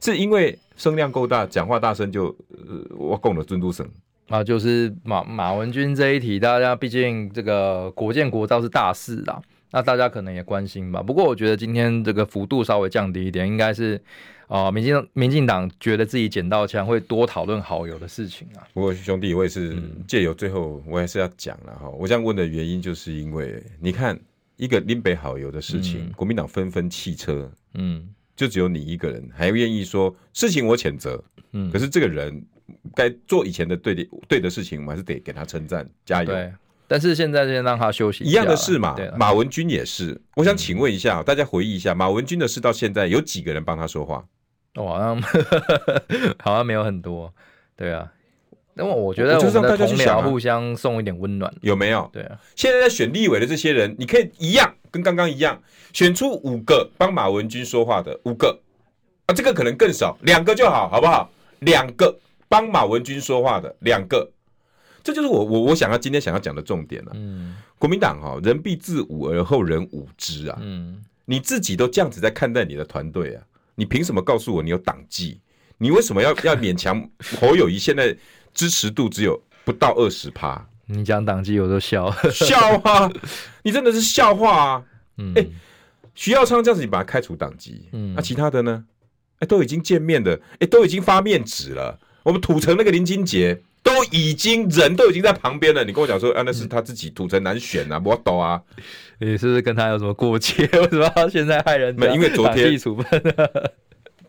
[0.00, 3.88] 是因为声量够大，讲话大声就呃，我供了尊嘟声。
[4.28, 11.00] 啊，就是马马文君这一题，大家毕竟这个国建国造是大事啦，那大家可能也关心吧。
[11.00, 13.94] 不过我觉得今天这个幅度稍微降低一点，应该是
[14.48, 18.66] 啊、呃，民进民进党觉得自己捡到枪，会多讨论好友的事情啊。
[18.74, 21.88] 不过兄弟，我也是借由最后，我还是要讲了哈。
[21.90, 24.18] 我这样问的原因，就是因为你看
[24.56, 31.22] 一个林北好友的事情，嗯、国民党纷纷弃车，嗯，就只有你一个人还愿意说事情我谴责，
[31.52, 32.44] 嗯，可是这个人。
[32.94, 36.30] 该做以前的对的对的事情，我们还是得给他称赞，加油。
[36.30, 36.52] 对，
[36.88, 38.28] 但是现在先让他休息一。
[38.28, 40.20] 一样的事嘛，马文君也是。
[40.34, 44.24] 我想请问一下，大家回忆一下，马文君的事到现在有几个人帮他说话？
[44.74, 45.22] 哦，好像
[46.42, 47.32] 好像没有很多。
[47.76, 48.12] 对啊，
[48.74, 52.08] 那么我觉得我们的同僚互相送一点温暖，有没有？
[52.12, 55.62] 对啊，现在在选立委的这些人，你可以一样跟刚刚一样，
[55.92, 58.58] 选出五个帮马文君说话的五个
[59.26, 61.30] 啊，这个可能更少，两个就好，好不好？
[61.60, 62.18] 两个。
[62.48, 64.30] 帮马文君说话的两个，
[65.02, 67.12] 这就是我我我想要今天想要讲的重点了。
[67.14, 70.58] 嗯，国民党哈、哦，人必自侮而后人侮之啊。
[70.60, 73.42] 嗯，你自己都这样子在看待你的团队啊，
[73.74, 75.40] 你凭什么告诉我你有党纪？
[75.78, 78.16] 你为什么要 要勉强侯友谊现在
[78.54, 80.66] 支持度只有不到二十趴？
[80.86, 83.10] 你讲党纪我都笑笑啊！
[83.62, 84.84] 你真的是笑话啊！
[85.18, 85.44] 嗯，哎，
[86.14, 88.84] 徐耀昌这样子你把他开除党籍，嗯，那、啊、其他的呢？
[89.40, 91.98] 哎，都已经见面的，哎，都已经发面纸了。
[92.26, 98.60] 我们土城那个林金杰都已经人都已经在旁边了，你跟我讲说啊，那是他自己土城难选啊，我懂啊，
[99.20, 100.68] 你是不是跟他有什么过节？
[100.74, 101.94] 为什么到现在害人？
[101.94, 103.22] 没，因为昨天处分。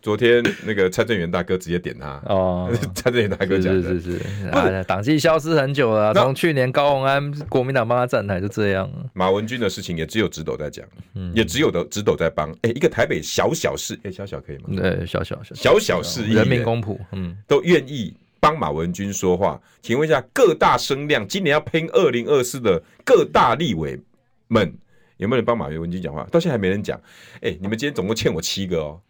[0.08, 8.90] 昨天那个蔡正元大哥直接点他哦， 蔡正元大哥讲的是是是，啊，党纪消失很久了，从去年高鸿安国民党帮他站台就这样。
[9.12, 12.50] 马文君的事情也只有直斗在讲，嗯也只有的直斗在帮。
[12.62, 14.70] 哎，一个台北小小事，哎，小小可以吗？
[14.78, 19.62] 对，小小小小小市人民公仆，嗯，都愿意帮马文君说话。
[19.82, 24.00] 请问一下，各大声量今年要拼二零二四的各大立委
[24.48, 24.74] 们，
[25.18, 26.26] 有没有人帮马文君讲话？
[26.32, 26.98] 到现在还没人讲。
[27.42, 29.02] 哎，你们今天总共欠我七个哦，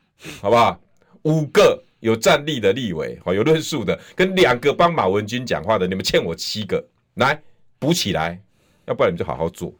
[0.41, 0.81] 好不好？
[1.27, 6.81] 五个有战力的立委，好有论述的，跟两个帮马文君讲话的，你们欠我七个，
[7.15, 7.37] 来
[7.77, 8.39] 补起来，
[8.85, 9.73] 要不然你们就好好做，